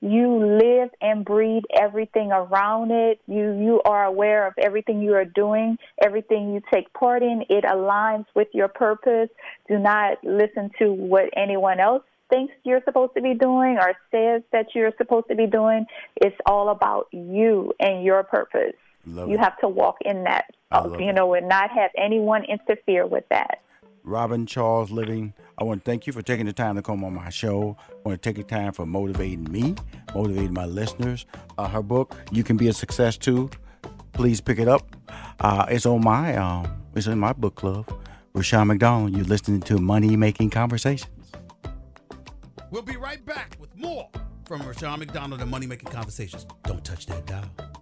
[0.00, 3.20] you live and breathe everything around it.
[3.26, 7.42] You you are aware of everything you are doing, everything you take part in.
[7.48, 9.30] It aligns with your purpose.
[9.66, 12.02] Do not listen to what anyone else
[12.34, 15.86] thinks you're supposed to be doing or says that you're supposed to be doing.
[16.16, 18.74] It's all about you and your purpose.
[19.06, 19.40] Love you it.
[19.40, 21.12] have to walk in that, you it.
[21.12, 23.60] know, and not have anyone interfere with that.
[24.02, 27.14] Robin Charles Living, I want to thank you for taking the time to come on
[27.14, 27.76] my show.
[27.90, 29.74] I want to take the time for motivating me,
[30.14, 31.24] motivating my listeners.
[31.56, 33.48] Uh, her book, You Can Be a Success Too.
[34.12, 34.96] Please pick it up.
[35.40, 37.90] Uh, it's on my um, it's in my book club.
[38.34, 41.10] Rushion McDonald, you're listening to Money Making Conversations.
[42.74, 44.08] We'll be right back with more
[44.46, 46.44] from Rushion McDonald and Money Making Conversations.
[46.64, 47.73] Don't touch that dial.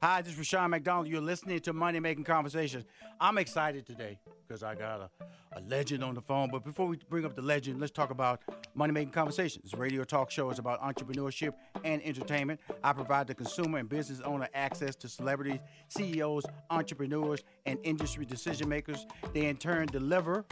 [0.00, 1.08] Hi, this is Rushion McDonald.
[1.08, 2.84] You're listening to Money Making Conversations.
[3.20, 5.10] I'm excited today because I got a,
[5.58, 6.50] a legend on the phone.
[6.52, 8.40] But before we bring up the legend, let's talk about
[8.76, 9.74] Money Making Conversations.
[9.74, 11.52] Radio talk show is about entrepreneurship
[11.82, 12.60] and entertainment.
[12.84, 15.58] I provide the consumer and business owner access to celebrities,
[15.88, 19.04] CEOs, entrepreneurs, and industry decision makers.
[19.34, 20.44] They in turn deliver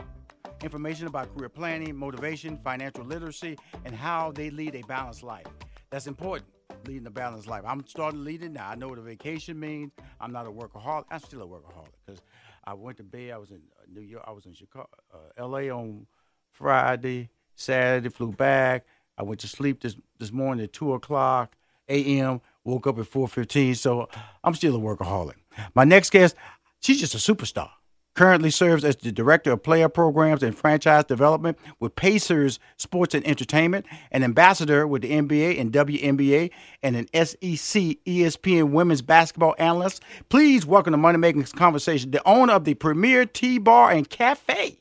[0.64, 5.46] information about career planning, motivation, financial literacy, and how they lead a balanced life.
[5.90, 6.50] That's important.
[6.86, 7.62] Leading a balanced life.
[7.66, 8.68] I'm starting to lead now.
[8.68, 9.92] I know what a vacation means.
[10.20, 11.04] I'm not a workaholic.
[11.10, 12.20] I'm still a workaholic because
[12.64, 13.32] I went to bed.
[13.32, 14.24] I was in uh, New York.
[14.26, 15.70] I was in Chicago, uh, L.A.
[15.70, 16.06] on
[16.52, 18.08] Friday, Saturday.
[18.08, 18.84] Flew back.
[19.18, 21.56] I went to sleep this this morning at two o'clock
[21.88, 22.40] a.m.
[22.64, 23.74] Woke up at four fifteen.
[23.74, 24.08] So
[24.42, 25.36] I'm still a workaholic.
[25.74, 26.36] My next guest,
[26.80, 27.70] she's just a superstar
[28.16, 33.24] currently serves as the director of player programs and franchise development with Pacers Sports and
[33.26, 36.50] Entertainment, an ambassador with the NBA and WNBA,
[36.82, 40.02] and an SEC ESPN women's basketball analyst.
[40.30, 44.80] Please welcome to Money Making Conversation, the owner of the premier tea bar and cafe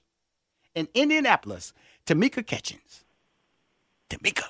[0.74, 1.74] in Indianapolis,
[2.06, 3.04] Tamika Catchings.
[4.10, 4.46] Tamika.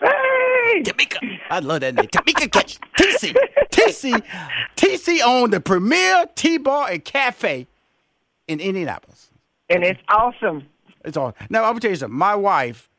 [0.00, 0.82] Hey!
[0.82, 1.18] Tamika.
[1.50, 2.06] I love that name.
[2.06, 2.80] Tamika Catchings.
[2.98, 3.34] TC.
[3.70, 4.22] TC.
[4.76, 7.66] TC owned the premier tea bar and cafe
[8.48, 9.30] in Indianapolis.
[9.70, 10.66] And it's awesome.
[11.04, 11.36] It's all.
[11.48, 12.18] Now, I'm going to tell you something.
[12.18, 12.90] My wife,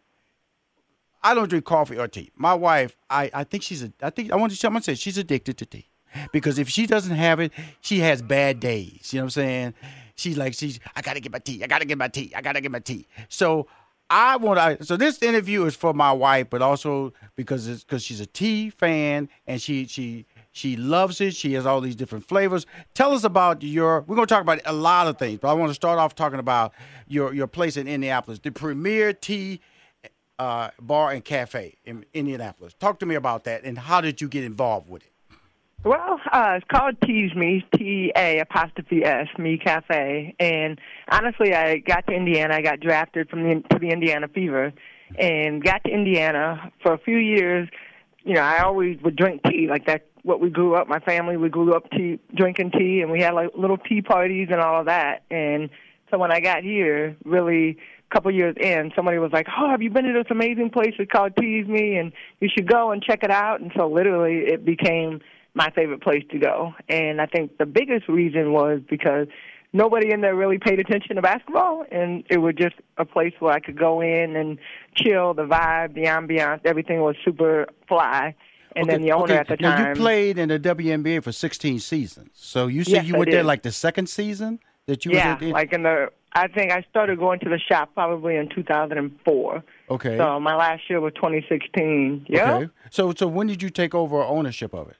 [1.22, 2.32] I don't drink coffee or tea.
[2.36, 5.18] My wife, I, I think she's a, I think, I want to, someone say she's
[5.18, 5.88] addicted to tea.
[6.32, 9.14] Because if she doesn't have it, she has bad days.
[9.14, 9.74] You know what I'm saying?
[10.16, 11.64] She's like, she's, I got to get my tea.
[11.64, 12.32] I got to get my tea.
[12.36, 13.08] I got to get my tea.
[13.28, 13.68] So
[14.10, 18.04] I want to, so this interview is for my wife, but also because it's, because
[18.04, 20.26] she's a tea fan and she, she,
[20.60, 21.34] she loves it.
[21.34, 22.66] She has all these different flavors.
[22.94, 24.02] Tell us about your.
[24.02, 26.14] We're going to talk about a lot of things, but I want to start off
[26.14, 26.74] talking about
[27.08, 29.62] your your place in Indianapolis, the Premier Tea
[30.38, 32.74] uh, Bar and Cafe in Indianapolis.
[32.74, 35.12] Talk to me about that, and how did you get involved with it?
[35.86, 40.36] Well, uh, it's called Tea's Me, T A apostrophe S, Me Cafe.
[40.38, 40.78] And
[41.10, 42.56] honestly, I got to Indiana.
[42.56, 44.74] I got drafted from the to the Indiana Fever,
[45.18, 47.70] and got to Indiana for a few years.
[48.26, 50.88] You know, I always would drink tea like that what we grew up.
[50.88, 54.50] My family we grew up tea, drinking tea, and we had like little tea parties
[54.52, 55.24] and all of that.
[55.30, 55.70] And
[56.12, 57.78] so when I got here, really
[58.10, 60.94] a couple years in, somebody was like, "Oh, have you been to this amazing place?
[61.00, 64.46] It's called Tea's Me, and you should go and check it out." And so literally,
[64.48, 65.22] it became
[65.54, 66.74] my favorite place to go.
[66.88, 69.28] And I think the biggest reason was because
[69.74, 73.54] nobody in there really paid attention to basketball, and it was just a place where
[73.54, 74.58] I could go in and
[74.96, 75.34] chill.
[75.34, 78.36] The vibe, the ambiance, everything was super fly
[78.76, 79.38] and okay, then the owner okay.
[79.38, 79.90] at the now, time.
[79.90, 82.30] you played in the WNBA for 16 seasons.
[82.34, 85.40] So you said Yes, you I went there like the second season that you yeah,
[85.40, 85.52] in?
[85.52, 86.12] like in the.
[86.34, 89.64] I think I started going to the shop probably in 2004.
[89.90, 90.18] Okay.
[90.18, 92.28] So my last year was 2016.
[92.30, 92.54] Yeah.
[92.54, 92.70] Okay.
[92.92, 94.98] So so when did you take over ownership of it?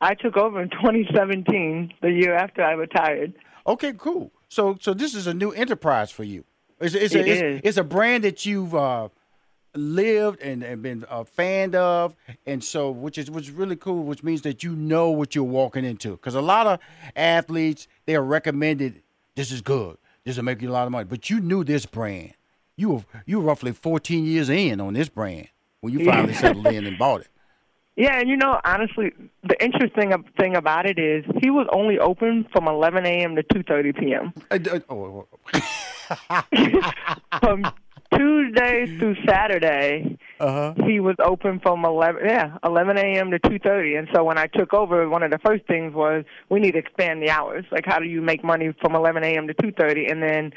[0.00, 3.34] I took over in 2017, the year after I retired.
[3.66, 4.32] Okay, cool.
[4.48, 6.44] So so this is a new enterprise for you.
[6.80, 9.08] It's, it's, It a, it's, it's a brand that you've uh,
[9.74, 12.14] lived and, and been a fan of,
[12.46, 14.04] and so which is which is really cool.
[14.04, 16.12] Which means that you know what you're walking into.
[16.12, 16.78] Because a lot of
[17.16, 19.02] athletes they are recommended.
[19.34, 19.96] This is good.
[20.24, 21.04] This will make you a lot of money.
[21.04, 22.34] But you knew this brand.
[22.76, 25.48] You were you were roughly 14 years in on this brand
[25.80, 27.28] when you finally settled in and bought it.
[27.96, 29.12] Yeah, and you know, honestly,
[29.44, 33.36] the interesting thing about it is he was only open from 11 a.m.
[33.36, 34.32] to 2:30 p.m.
[34.50, 35.26] Uh, oh,
[37.40, 37.70] from
[38.16, 40.74] Tuesday through Saturday, uh-huh.
[40.86, 43.30] he was open from 11 yeah 11 a.m.
[43.30, 43.98] to 2:30.
[43.98, 46.78] And so when I took over, one of the first things was we need to
[46.78, 47.64] expand the hours.
[47.70, 49.46] Like, how do you make money from 11 a.m.
[49.48, 50.10] to 2:30?
[50.10, 50.52] And then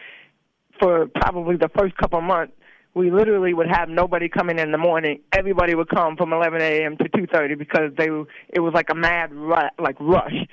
[0.79, 2.53] for probably the first couple of months.
[2.93, 5.19] We literally would have nobody coming in the morning.
[5.33, 6.95] Everybody would come from 11 a.m.
[6.97, 8.07] to 2:30 because they
[8.53, 10.47] it was like a mad ru- like rush.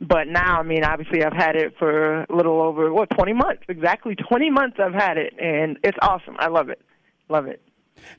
[0.00, 3.62] But now, I mean, obviously, I've had it for a little over what 20 months.
[3.68, 6.36] Exactly 20 months I've had it, and it's awesome.
[6.38, 6.80] I love it,
[7.28, 7.60] love it.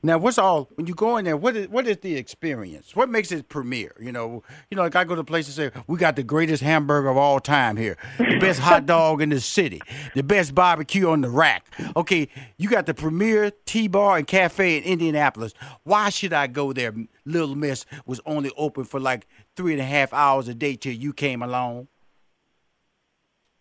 [0.02, 1.36] Now, what's all when you go in there?
[1.36, 2.94] What is what is the experience?
[2.96, 3.94] What makes it premier?
[4.00, 6.22] You know, you know, like I go to a place and say we got the
[6.22, 9.80] greatest hamburger of all time here, the best hot dog in the city,
[10.14, 11.66] the best barbecue on the rack.
[11.96, 15.54] Okay, you got the premier tea bar and cafe in Indianapolis.
[15.84, 16.94] Why should I go there?
[17.24, 19.26] Little Miss was only open for like
[19.56, 21.88] three and a half hours a day till you came along.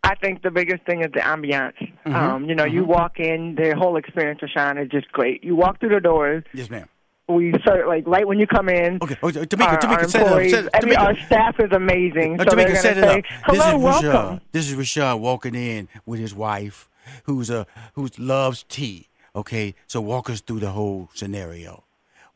[0.10, 1.78] I think the biggest thing is the ambiance.
[2.08, 2.16] Mhm.
[2.16, 5.44] Um, you know, you walk in, the whole experience of Shine is just great.
[5.44, 6.44] You walk through the doors.
[6.52, 6.88] Yes, ma'am.
[7.28, 8.98] We start like right when you come in.
[9.04, 10.72] Okay, okay Tamika, our, Tamika, our set it up.
[10.74, 10.98] Set Tamika.
[11.00, 12.40] our staff is amazing.
[12.40, 13.26] Uh, so they're Tamika, set it say, up.
[13.44, 14.42] "Hello, this is welcome." Rashad.
[14.52, 16.90] This is Rashad walking in with his wife,
[17.26, 19.10] who's a who loves tea.
[19.36, 21.84] Okay, so walk us through the whole scenario.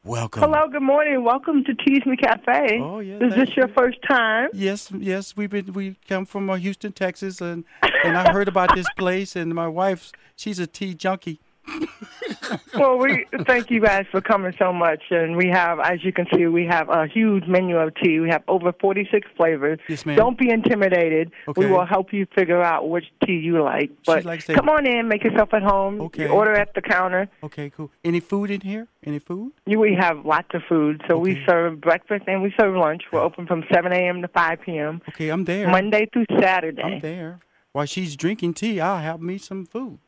[0.05, 0.41] Welcome.
[0.41, 1.23] Hello, good morning.
[1.23, 2.77] Welcome to Tea's Me Cafe.
[2.81, 4.49] Oh, yeah, Is this your first time?
[4.51, 7.63] Yes, yes, we've been we come from uh, Houston, Texas, and
[8.03, 11.39] and I heard about this place, and my wife, she's a tea junkie.
[12.75, 16.25] well, we thank you guys for coming so much, and we have, as you can
[16.33, 18.19] see, we have a huge menu of tea.
[18.19, 19.79] We have over forty-six flavors.
[19.87, 20.15] Yes, ma'am.
[20.17, 21.31] Don't be intimidated.
[21.47, 21.65] Okay.
[21.65, 23.91] We will help you figure out which tea you like.
[24.05, 26.01] But to- come on in, make yourself at home.
[26.01, 26.23] Okay.
[26.23, 27.29] You order at the counter.
[27.43, 27.91] Okay, cool.
[28.03, 28.87] Any food in here?
[29.05, 29.53] Any food?
[29.65, 33.03] You, we have lots of food, so we serve breakfast and we serve lunch.
[33.11, 34.21] We're open from seven a.m.
[34.21, 35.01] to five p.m.
[35.09, 35.67] Okay, I'm there.
[35.69, 36.81] Monday through Saturday.
[36.83, 37.39] I'm there.
[37.71, 39.99] While she's drinking tea, I'll have me some food.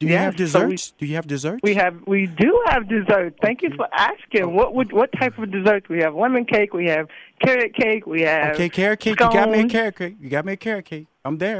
[0.00, 0.94] Do you Yes, have so we- desserts?
[0.96, 1.60] Do you have desserts?
[1.64, 3.34] We have we do have dessert.
[3.42, 4.44] Thank you for asking.
[4.44, 4.48] Oh.
[4.48, 5.88] What would what type of dessert?
[5.88, 6.72] We have lemon cake.
[6.72, 7.08] We have
[7.44, 8.06] carrot cake.
[8.06, 9.18] We have Okay, carrot cake.
[9.18, 10.16] You got me a carrot cake.
[10.20, 11.08] You got me a carrot cake.
[11.24, 11.58] I'm there.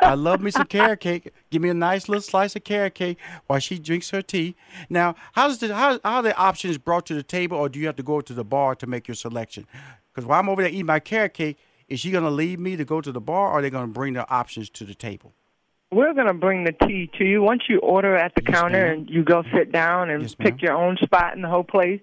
[0.00, 1.30] I love me some carrot cake.
[1.50, 4.54] Give me a nice little slice of carrot cake while she drinks her tea.
[4.88, 7.78] Now, how does the how, how are the options brought to the table, or do
[7.78, 9.66] you have to go to the bar to make your selection?
[10.14, 12.84] Because while I'm over there eating my carrot cake, is she gonna leave me to
[12.86, 15.34] go to the bar, or are they gonna bring the options to the table?
[15.90, 19.24] We're gonna bring the tea to you once you order at the counter and you
[19.24, 22.00] go sit down and pick your own spot in the whole place.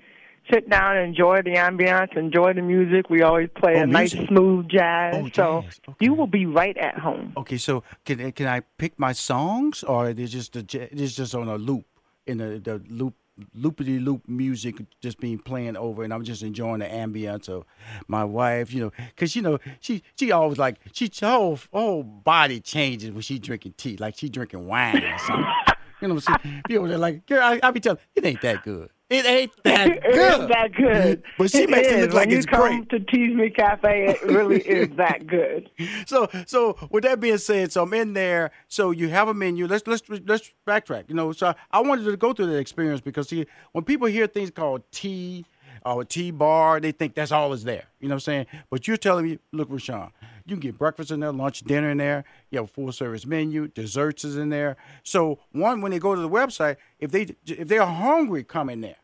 [0.51, 3.09] Sit down and enjoy the ambiance, enjoy the music.
[3.09, 5.15] We always play Oh, a nice smooth jazz.
[5.15, 5.79] Oh, so jazz.
[5.99, 7.33] you will be right at home.
[7.37, 11.47] Okay, so can can I pick my songs, or is just j- it's just on
[11.47, 11.85] a loop
[12.27, 13.13] in the the loop
[13.57, 17.65] loopity loop music just being playing over, and I'm just enjoying the ambience of
[18.07, 22.59] my wife, you know, because you know she she always like she whole, whole body
[22.59, 25.53] changes when she drinking tea, like she drinking wine or something.
[26.01, 28.89] you know, I'm people they're like, girl, I, I be telling it ain't that good.
[29.07, 30.41] It ain't that good.
[30.41, 31.23] is that good.
[31.37, 32.89] But she It makes it look like when it's you come great.
[32.89, 35.69] to Tea's Me Cafe, it really is that good.
[36.07, 38.49] So, so with that being said, so I'm in there.
[38.67, 39.67] So you have a menu.
[39.67, 41.07] Let's let's let's backtrack.
[41.07, 44.25] You know, so I wanted to go through that experience because see, when people hear
[44.25, 45.45] things called tea
[45.85, 47.85] or tea bar, they think that's all is there.
[47.99, 48.45] You know what I'm saying?
[48.69, 50.09] But you're telling me, look, Rushion,
[50.45, 52.23] you can get breakfast in there, lunch, dinner in there.
[52.49, 53.67] You have a full service menu.
[53.67, 54.77] Desserts is in there.
[55.03, 58.81] So one, when they go to the website, if they if they're hungry, come in
[58.81, 58.97] there.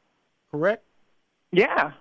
[0.50, 0.84] Correct?
[1.52, 1.92] Yeah.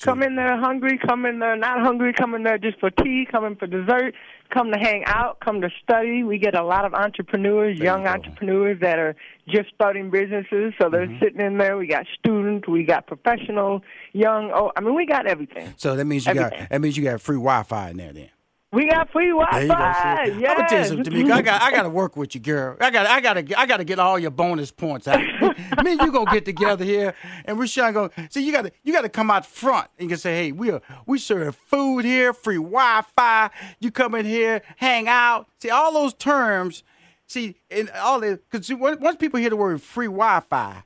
[0.00, 3.26] Come in there hungry, come in there not hungry, come in there just for tea,
[3.28, 4.14] come in for dessert,
[4.48, 6.22] come to hang out, come to study.
[6.22, 9.16] We get a lot of entrepreneurs, young entrepreneurs that are
[9.48, 11.18] just starting businesses, so they're Mm-hmm.
[11.24, 11.76] sitting in there.
[11.76, 13.82] We got students, we got professional,
[14.12, 14.50] young.
[14.54, 15.74] Oh, I mean, we got everything.
[15.76, 16.58] So that means you Everything.
[16.60, 18.30] got that means you got free Wi-Fi in there then.
[18.70, 19.74] We got free There you go.
[19.74, 20.24] Wi-Fi.
[20.26, 20.50] Yes.
[20.50, 21.32] I'm gonna tell you something, Tamika.
[21.32, 22.76] I got I got to work with you, girl.
[22.78, 25.18] I got I got to I got to get all your bonus points out.
[25.82, 27.14] Me and you gonna get together here,
[27.46, 28.10] and we're trying to go.
[28.28, 30.52] See, you got to you got to come out front and you can say, hey,
[30.52, 33.48] we are we serve food here, free Wi-Fi.
[33.80, 35.46] You come in here, hang out.
[35.62, 36.82] See, all those terms.
[37.28, 40.82] See, and all the because once people hear the word free Wi-Fi,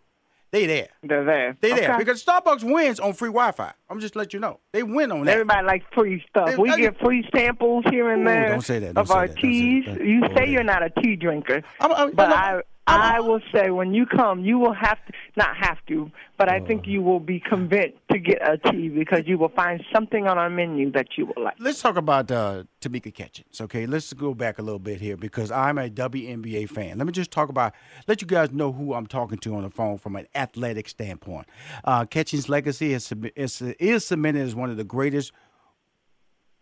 [0.51, 0.89] they there.
[1.05, 1.57] They're there.
[1.61, 1.99] They there Okay.
[1.99, 3.73] because Starbucks wins on free Wi-Fi.
[3.89, 5.33] I'm just let you know they win on that.
[5.35, 6.49] Everybody likes free stuff.
[6.49, 9.09] They- we I- get free samples here and Ooh, there don't say that, don't of
[9.09, 9.85] say our that, teas.
[9.87, 10.05] that.
[10.05, 13.95] You say you're not a tea drinker, I'm- but no, I I will say when
[13.95, 16.67] you come, you will have to not have to, but I Oh.
[16.67, 20.37] think you will be convinced to get a tea because you will find something on
[20.37, 21.55] our menu that you will like.
[21.61, 23.87] Let's talk about uh, Tamika Catchings, okay?
[23.87, 26.99] Let's go back a little bit here because I'm a WNBA fan.
[26.99, 27.73] Let me just talk about,
[28.09, 31.47] let you guys know who I'm talking to on the phone from an athletic standpoint.
[31.85, 35.33] Uh, Catchings' legacy is, is, is cemented as one of the greatest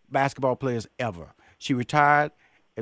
[0.09, 1.33] basketball players ever.
[1.57, 2.31] She retired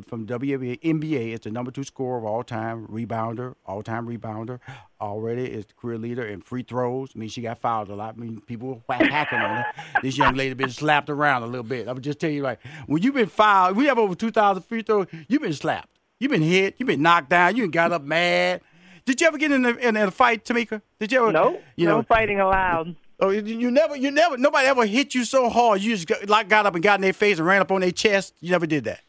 [0.07, 0.79] from WNBA.
[0.81, 4.59] NBA is the number two scorer of all time, rebounder, all time rebounder.
[5.01, 7.11] Already is the career leader in free throws.
[7.15, 8.15] I mean, she got fouled a lot.
[8.15, 9.65] I mean, people were hacking on her.
[10.01, 11.87] This young lady been slapped around a little bit.
[11.87, 15.07] I'm just telling you, like, when you've been fouled, we have over 2,000 free throws,
[15.27, 15.89] you've been slapped.
[16.19, 16.75] You've been hit.
[16.77, 17.55] You've been knocked down.
[17.55, 18.61] You got up mad.
[19.05, 20.81] Did you ever get in a, in a fight, Tamika?
[20.99, 21.31] Did you ever?
[21.31, 22.95] No, You no know, fighting allowed.
[23.21, 25.81] Oh, you- you never, you never, nobody ever hit you so hard.
[25.81, 27.81] You just got, like got up and got in their face and ran up on
[27.81, 28.33] their chest.
[28.41, 28.99] You never did that.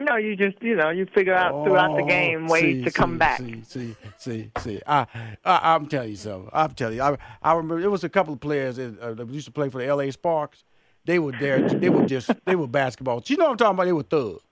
[0.00, 2.90] No, you just you know you figure out throughout the game ways Oh, see, to
[2.92, 3.38] come see, back.
[3.40, 4.80] See, see, see, see.
[4.86, 5.06] I,
[5.44, 6.50] I, I'm telling you something.
[6.52, 7.02] I'm telling you.
[7.02, 9.68] I, I remember it was a couple of players that, uh, that used to play
[9.68, 10.10] for the L.A.
[10.12, 10.62] Sparks.
[11.04, 11.68] They were there.
[11.68, 12.30] They were just.
[12.44, 13.22] They were basketball.
[13.26, 13.84] You know what I'm talking about?
[13.86, 14.42] They were thugs.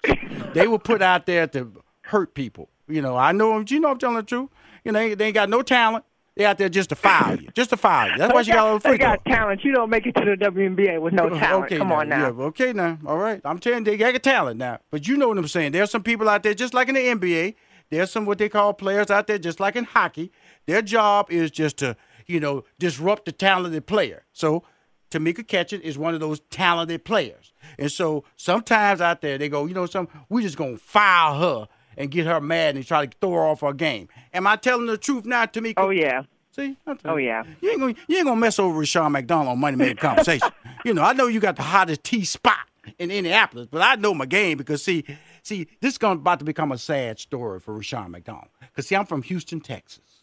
[0.55, 1.73] They were put out there to
[2.03, 2.69] hurt people.
[2.89, 3.17] You know.
[3.17, 3.53] I know.
[3.53, 3.67] them.
[3.69, 4.51] You know I'm telling the truth.
[4.85, 6.05] You know, they, they ain't got no talent.
[6.37, 8.19] They out there just to foul you, just to foul you.
[8.19, 9.07] That's why she got a little They free throw.
[9.07, 9.65] got talent.
[9.65, 11.65] You don't make it to the WNBA with no talent.
[11.65, 12.21] Okay, Come now, on now.
[12.27, 12.99] Yeah, okay now.
[13.07, 13.41] All right.
[13.43, 14.81] I'm telling you, they got talent now.
[14.91, 15.73] But you know what I'm saying.
[15.73, 17.55] There's some people out there, just like in the NBA,
[17.89, 20.31] there's some what they call players out there, just like in hockey.
[20.67, 24.25] Their job is just to, you know, disrupt the talented player.
[24.35, 24.63] So
[25.11, 27.55] Tamika Catching is one of those talented players.
[27.79, 31.69] And so sometimes out there they go, you know, some we just gonna foul her
[31.97, 34.09] and get her mad and try to throw her off her game.
[34.33, 35.75] Am I telling the truth now, Tamika?
[35.77, 36.23] Oh yeah.
[36.53, 36.77] See?
[37.05, 37.43] Oh yeah.
[37.61, 40.49] You ain't gonna you ain't gonna mess over with Sean McDonald on Money Making Conversation.
[40.85, 42.57] you know, I know you got the hottest tea spot
[42.99, 45.05] in Indianapolis, but I know my game because see,
[45.43, 48.49] see, this is gonna about to become a sad story for Rushion McDonald.
[48.75, 50.23] Cause see, I'm from Houston, Texas.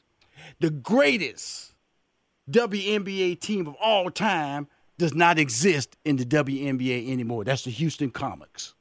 [0.60, 1.74] the greatest
[2.50, 4.68] WNBA team of all time
[4.98, 7.44] does not exist in the WNBA anymore.
[7.44, 8.74] That's the Houston Comets.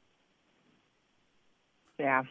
[1.99, 2.23] Yeah.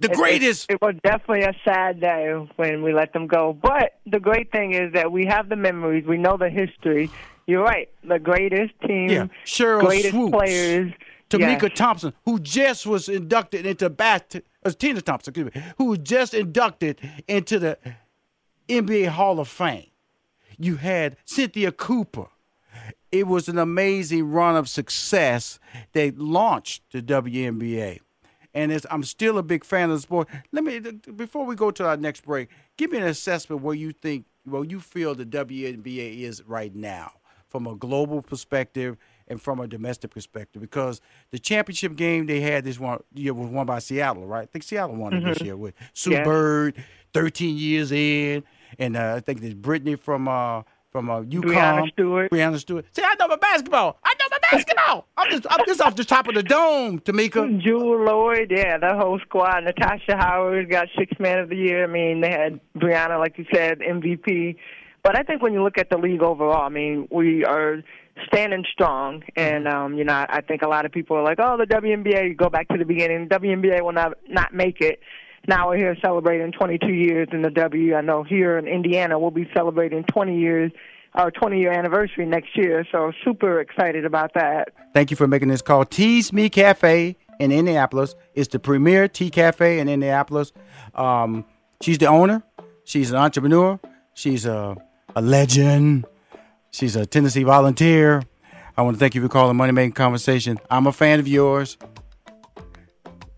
[0.00, 0.70] The It- greatest.
[0.70, 3.52] It, it was definitely a sad day when we let them go.
[3.52, 6.04] But the great thing is that we have the memories.
[6.06, 7.10] We know the history.
[7.46, 7.88] You're right.
[8.02, 9.08] The greatest team.
[9.10, 10.92] Yeah, Cheryl greatest Swoops, players.
[11.30, 11.72] Tamika Yes.
[11.74, 14.34] Thompson, who just was inducted into bat,
[14.64, 17.78] uh, Tina Thompson, excuse me, who was just inducted into the
[18.68, 19.86] NBA Hall of Fame.
[20.58, 22.26] You had Cynthia Cooper.
[23.10, 25.58] It was an amazing run of success
[25.92, 28.00] that launched the WNBA.
[28.54, 30.28] And it's, I'm still a big fan of the sport.
[30.52, 33.90] Let me, before we go to our next break, give me an assessment where you
[33.92, 37.12] think, where you feel the WNBA is right now
[37.48, 38.96] from a global perspective
[39.26, 40.60] and from a domestic perspective.
[40.62, 41.00] Because
[41.30, 44.42] the championship game they had this one year was won by Seattle, right?
[44.42, 45.44] I think Seattle won it this Mhm.
[45.44, 46.24] year with Sue Yeah.
[46.24, 46.74] Bird,
[47.12, 48.44] 13 years in,
[48.78, 51.42] and uh, I think there's Brittany from uh, from uh, UConn.
[51.42, 52.30] Breanna Stewart.
[52.30, 52.84] Breanna Stewart.
[52.94, 53.98] See, I know my basketball.
[54.04, 55.06] I know basketball.
[55.16, 57.60] I'm just I'm just off the top of the dome, Tamika.
[57.62, 59.64] Jewell Loyd, yeah, the whole squad.
[59.64, 61.84] Natasha Howard got six man of the year.
[61.84, 64.56] I mean, they had Breanna, like you said, MVP.
[65.02, 67.82] But I think when you look at the league overall, I mean, we are
[68.26, 69.22] standing strong.
[69.36, 72.28] And, um, you know, I, think a lot of people are like, oh, the WNBA,
[72.28, 75.00] you go back to the beginning, WNBA will not, not make it.
[75.46, 77.94] Now we're here celebrating 22 years in the W.
[77.94, 80.72] I know here in Indiana we'll be celebrating 20 years,
[81.14, 82.86] our 20 year anniversary next year.
[82.90, 84.68] So super excited about that.
[84.92, 85.84] Thank you for making this call.
[85.84, 90.52] Tea's Me Cafe in Indianapolis is the premier tea cafe in Indianapolis.
[90.94, 91.44] Um,
[91.80, 92.42] she's the owner.
[92.84, 93.80] She's an entrepreneur.
[94.14, 94.76] She's a,
[95.16, 96.06] a legend.
[96.70, 98.22] She's a Tennessee volunteer.
[98.76, 100.58] I want to thank you for calling Money Making Conversation.
[100.70, 101.76] I'm a fan of yours.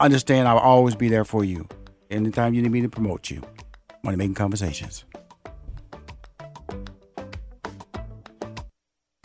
[0.01, 1.68] Understand I'll always be there for you.
[2.11, 3.43] Anytime you need me to promote you.
[4.03, 5.05] Money Making Conversations.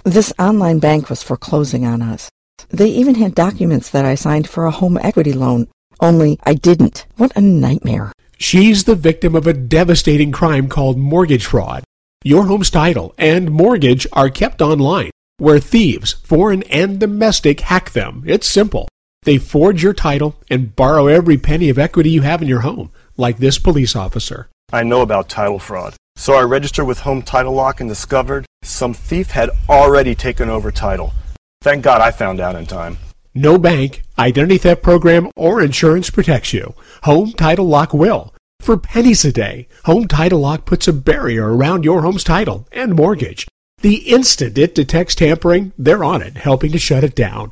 [0.04, 2.30] This online bank was foreclosing on us.
[2.70, 5.68] They even had documents that I signed for a home equity loan.
[6.00, 7.06] Only I didn't.
[7.18, 8.12] What a nightmare.
[8.40, 11.84] She's the victim of a devastating crime called mortgage fraud.
[12.24, 18.24] Your home's title and mortgage are kept online, where thieves, foreign and domestic, hack them.
[18.26, 18.88] It's simple.
[19.24, 22.92] They forge your title and borrow every penny of equity you have in your home,
[23.18, 24.50] like this police officer.
[24.74, 25.94] I know about title fraud.
[26.22, 30.70] So I registered with Home Title Lock and discovered some thief had already taken over
[30.70, 31.16] title.
[31.64, 33.00] Thank God I found out in time.
[33.34, 36.76] No bank, identity theft program, or insurance protects you.
[37.06, 38.36] Home Title Lock will.
[38.60, 42.94] For pennies a day, Home Title Lock puts a barrier around your home's title and
[42.94, 43.48] mortgage.
[43.80, 47.52] The instant it detects tampering, they're on it, helping to shut it down.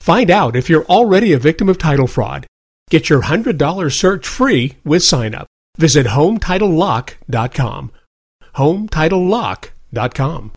[0.00, 2.48] Find out if you're already a victim of title fraud.
[2.90, 5.46] Get your $100 search free with sign up.
[5.76, 7.92] Visit HomeTitleLock.com.
[8.58, 10.52] HomeTitleLock.com.